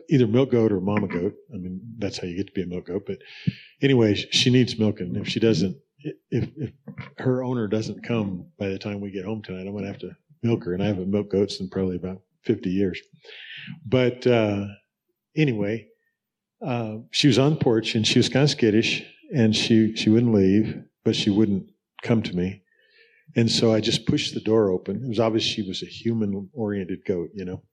[0.09, 1.35] either milk goat or mama goat.
[1.53, 3.03] I mean, that's how you get to be a milk goat.
[3.05, 3.19] But
[3.81, 5.15] anyway, she needs milking.
[5.17, 5.77] If she doesn't,
[6.31, 6.71] if, if
[7.17, 9.99] her owner doesn't come by the time we get home tonight, I'm going to have
[9.99, 10.73] to milk her.
[10.73, 12.99] And I haven't milked goats in probably about 50 years.
[13.85, 14.65] But uh,
[15.35, 15.87] anyway,
[16.65, 19.03] uh, she was on the porch and she was kind of skittish
[19.35, 21.65] and she, she wouldn't leave, but she wouldn't
[22.01, 22.63] come to me.
[23.35, 25.03] And so I just pushed the door open.
[25.03, 27.63] It was obvious she was a human oriented goat, you know.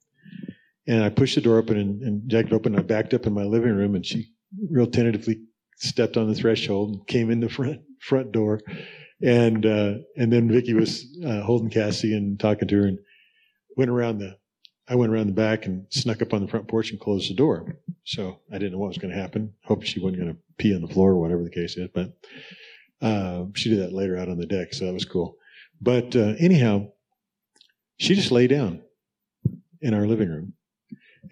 [0.86, 2.78] And I pushed the door open and, and jacked it open.
[2.78, 4.32] I backed up in my living room and she
[4.70, 5.40] real tentatively
[5.76, 8.60] stepped on the threshold and came in the front front door.
[9.22, 12.98] And uh, and then Vicky was uh, holding Cassie and talking to her and
[13.76, 14.36] went around the
[14.88, 17.34] I went around the back and snuck up on the front porch and closed the
[17.34, 17.76] door.
[18.04, 19.52] So I didn't know what was going to happen.
[19.64, 21.88] Hoped she wasn't going to pee on the floor or whatever the case is.
[21.92, 22.16] But
[23.02, 25.36] uh, she did that later out on the deck, so that was cool.
[25.80, 26.88] But uh, anyhow,
[27.98, 28.82] she just lay down
[29.80, 30.54] in our living room.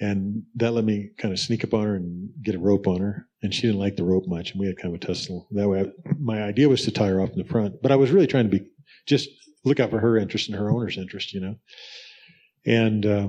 [0.00, 3.00] And that let me kind of sneak up on her and get a rope on
[3.00, 3.28] her.
[3.42, 4.50] And she didn't like the rope much.
[4.50, 5.48] And we had kind of a tussle.
[5.52, 7.80] That way, I, my idea was to tie her off in the front.
[7.82, 8.66] But I was really trying to be
[9.06, 9.28] just
[9.64, 11.56] look out for her interest and her owner's interest, you know.
[12.66, 13.28] And uh,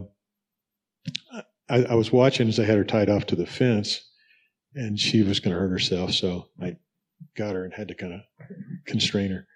[1.70, 4.02] I, I was watching as I had her tied off to the fence,
[4.76, 6.14] and she was going to hurt herself.
[6.14, 6.78] So I
[7.36, 8.22] got her and had to kind of
[8.86, 9.48] constrain her.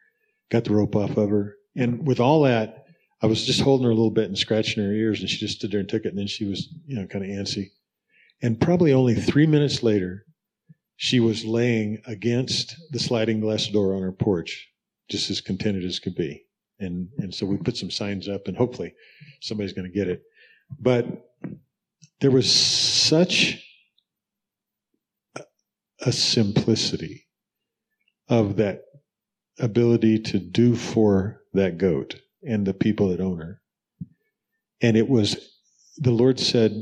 [0.52, 1.56] Got the rope off of her.
[1.76, 2.86] And with all that,
[3.22, 5.58] I was just holding her a little bit and scratching her ears, and she just
[5.58, 6.10] stood there and took it.
[6.10, 7.72] And then she was, you know, kind of antsy.
[8.42, 10.26] And probably only three minutes later,
[10.98, 14.68] she was laying against the sliding glass door on her porch,
[15.10, 16.44] just as contented as could be.
[16.80, 18.94] And and so we put some signs up, and hopefully
[19.40, 20.24] somebody's going to get it.
[20.80, 21.06] But
[22.20, 23.64] there was such
[25.36, 25.44] a,
[26.02, 27.28] a simplicity
[28.28, 28.82] of that
[29.62, 33.62] ability to do for that goat and the people that own her.
[34.82, 35.58] And it was,
[35.98, 36.74] the Lord said,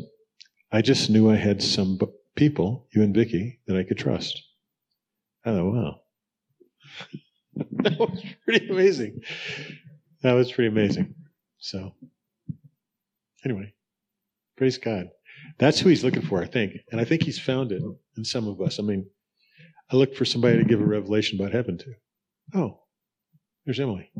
[0.72, 2.00] I just knew I had some
[2.36, 4.42] people, you and Vicky, that I could trust.
[5.46, 6.00] I thought, wow.
[7.84, 9.22] that was pretty amazing.
[10.22, 11.14] That was pretty amazing.
[11.58, 11.94] So,
[13.44, 13.74] anyway,
[14.58, 15.10] praise God.
[15.58, 16.74] That's who he's looking for, I think.
[16.92, 17.82] And I think he's found it
[18.18, 18.80] in some of us.
[18.80, 19.06] I mean,
[19.92, 21.94] I look for somebody to give a revelation about heaven to.
[22.54, 22.80] Oh,
[23.66, 24.12] there's Emily.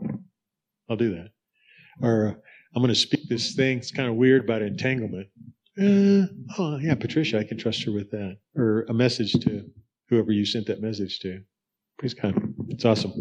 [0.90, 1.30] I'll do that.
[2.02, 2.34] Or uh,
[2.76, 3.78] I'm going to speak this thing.
[3.80, 5.28] It's kind of weird about entanglement.
[5.78, 6.28] Uh,
[6.58, 8.38] oh, yeah, Patricia, I can trust her with that.
[8.56, 9.66] Or a message to
[10.10, 11.42] whoever you sent that message to.
[12.00, 12.56] Please come.
[12.70, 13.14] It's awesome.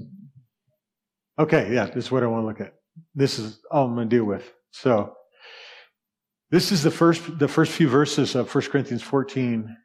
[1.38, 2.74] Okay, yeah, this is what I want to look at.
[3.14, 4.52] This is all I'm going to deal with.
[4.72, 5.14] So,
[6.50, 9.76] this is the first, the first few verses of 1 Corinthians 14.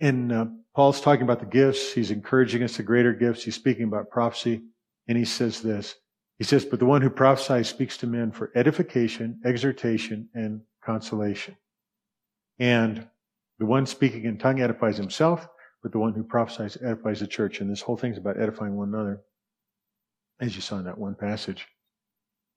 [0.00, 0.46] And uh,
[0.80, 1.92] Paul's talking about the gifts.
[1.92, 3.44] He's encouraging us to greater gifts.
[3.44, 4.62] He's speaking about prophecy.
[5.08, 5.94] And he says this.
[6.38, 11.54] He says, But the one who prophesies speaks to men for edification, exhortation, and consolation.
[12.58, 13.06] And
[13.58, 15.46] the one speaking in tongue edifies himself,
[15.82, 17.60] but the one who prophesies edifies the church.
[17.60, 19.20] And this whole thing's about edifying one another,
[20.40, 21.66] as you saw in that one passage.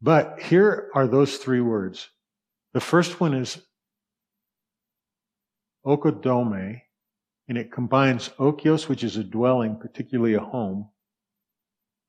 [0.02, 2.08] But here are those three words
[2.74, 3.62] the first one is
[5.86, 6.84] oikodome,
[7.48, 10.90] and it combines oikos, which is a dwelling, particularly a home,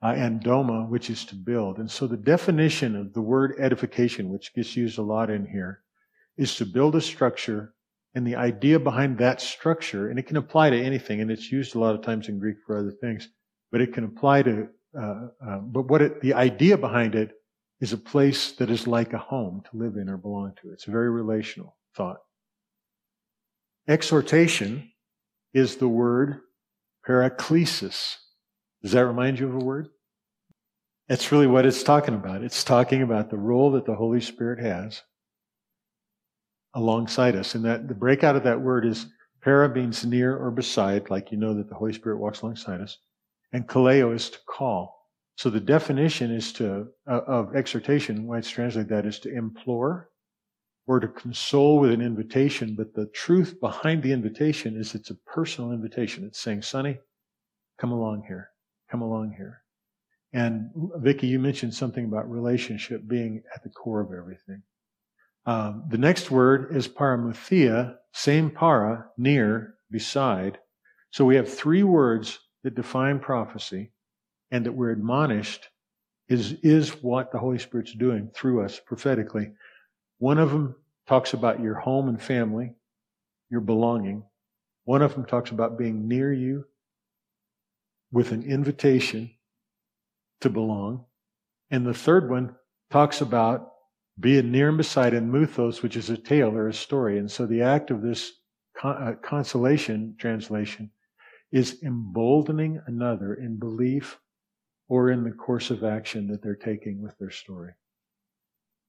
[0.03, 1.79] uh, and doma, which is to build.
[1.79, 5.83] And so the definition of the word edification, which gets used a lot in here,
[6.37, 7.75] is to build a structure.
[8.15, 11.75] And the idea behind that structure, and it can apply to anything, and it's used
[11.75, 13.29] a lot of times in Greek for other things,
[13.73, 17.33] but it can apply to, uh, uh, but what it, the idea behind it
[17.81, 20.71] is a place that is like a home to live in or belong to.
[20.71, 22.19] It's a very relational thought.
[23.89, 24.93] Exhortation
[25.55, 26.41] is the word
[27.09, 28.17] paraklesis.
[28.83, 29.89] Does that remind you of a word?
[31.09, 32.43] That's really what it's talking about.
[32.43, 35.03] It's talking about the role that the Holy Spirit has
[36.75, 37.55] alongside us.
[37.55, 39.07] And that the breakout of that word is
[39.41, 42.99] para means near or beside, like you know that the Holy Spirit walks alongside us.
[43.53, 45.09] And kaleo is to call.
[45.37, 50.11] So the definition is to uh, of exhortation, why it's translated that is to implore
[50.87, 52.75] or to console with an invitation.
[52.75, 56.25] But the truth behind the invitation is it's a personal invitation.
[56.25, 56.99] It's saying, "Sonny,
[57.79, 58.51] come along here,
[58.91, 59.63] come along here."
[60.33, 64.63] And Vicky, you mentioned something about relationship being at the core of everything.
[65.47, 70.59] Um, the next word is paramuthia, same para, near, beside.
[71.11, 73.93] So we have three words that define prophecy
[74.51, 75.69] and that we're admonished
[76.29, 79.53] is, is what the Holy Spirit's doing through us prophetically.
[80.25, 80.75] One of them
[81.07, 82.73] talks about your home and family,
[83.51, 84.25] your belonging.
[84.85, 86.65] One of them talks about being near you
[88.11, 89.33] with an invitation
[90.41, 91.05] to belong.
[91.71, 92.57] And the third one
[92.91, 93.71] talks about
[94.19, 97.19] being near and beside in muthos, which is a tale or a story.
[97.19, 98.33] And so the act of this
[98.75, 100.91] con- uh, consolation translation
[101.53, 104.19] is emboldening another in belief
[104.89, 107.75] or in the course of action that they're taking with their story.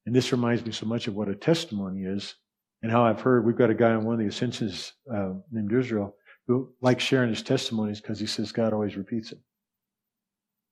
[0.05, 2.35] And this reminds me so much of what a testimony is
[2.83, 5.73] and how I've heard we've got a guy on one of the ascensions uh, named
[5.73, 6.15] Israel
[6.47, 9.39] who likes sharing his testimonies because he says God always repeats it.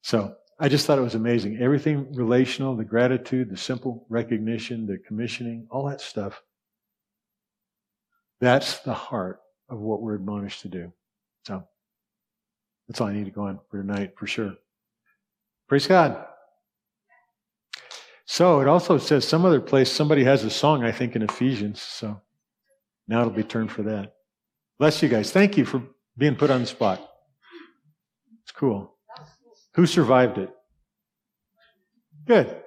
[0.04, 1.58] So I just thought it was amazing.
[1.60, 6.42] Everything relational, the gratitude, the simple recognition, the commissioning, all that stuff.
[8.40, 10.94] That's the heart of what we're admonished to do.
[11.48, 11.64] So
[12.88, 14.54] that's all I need to go on for tonight for sure.
[15.68, 16.26] Praise God.
[18.34, 21.80] So it also says some other place somebody has a song, I think, in Ephesians.
[21.80, 22.20] So
[23.08, 24.16] now it'll be turned for that.
[24.80, 25.32] Bless you guys.
[25.32, 25.84] Thank you for
[26.18, 27.00] being put on the spot.
[28.42, 28.98] It's cool.
[29.76, 30.50] Who survived it?
[32.26, 32.60] Good.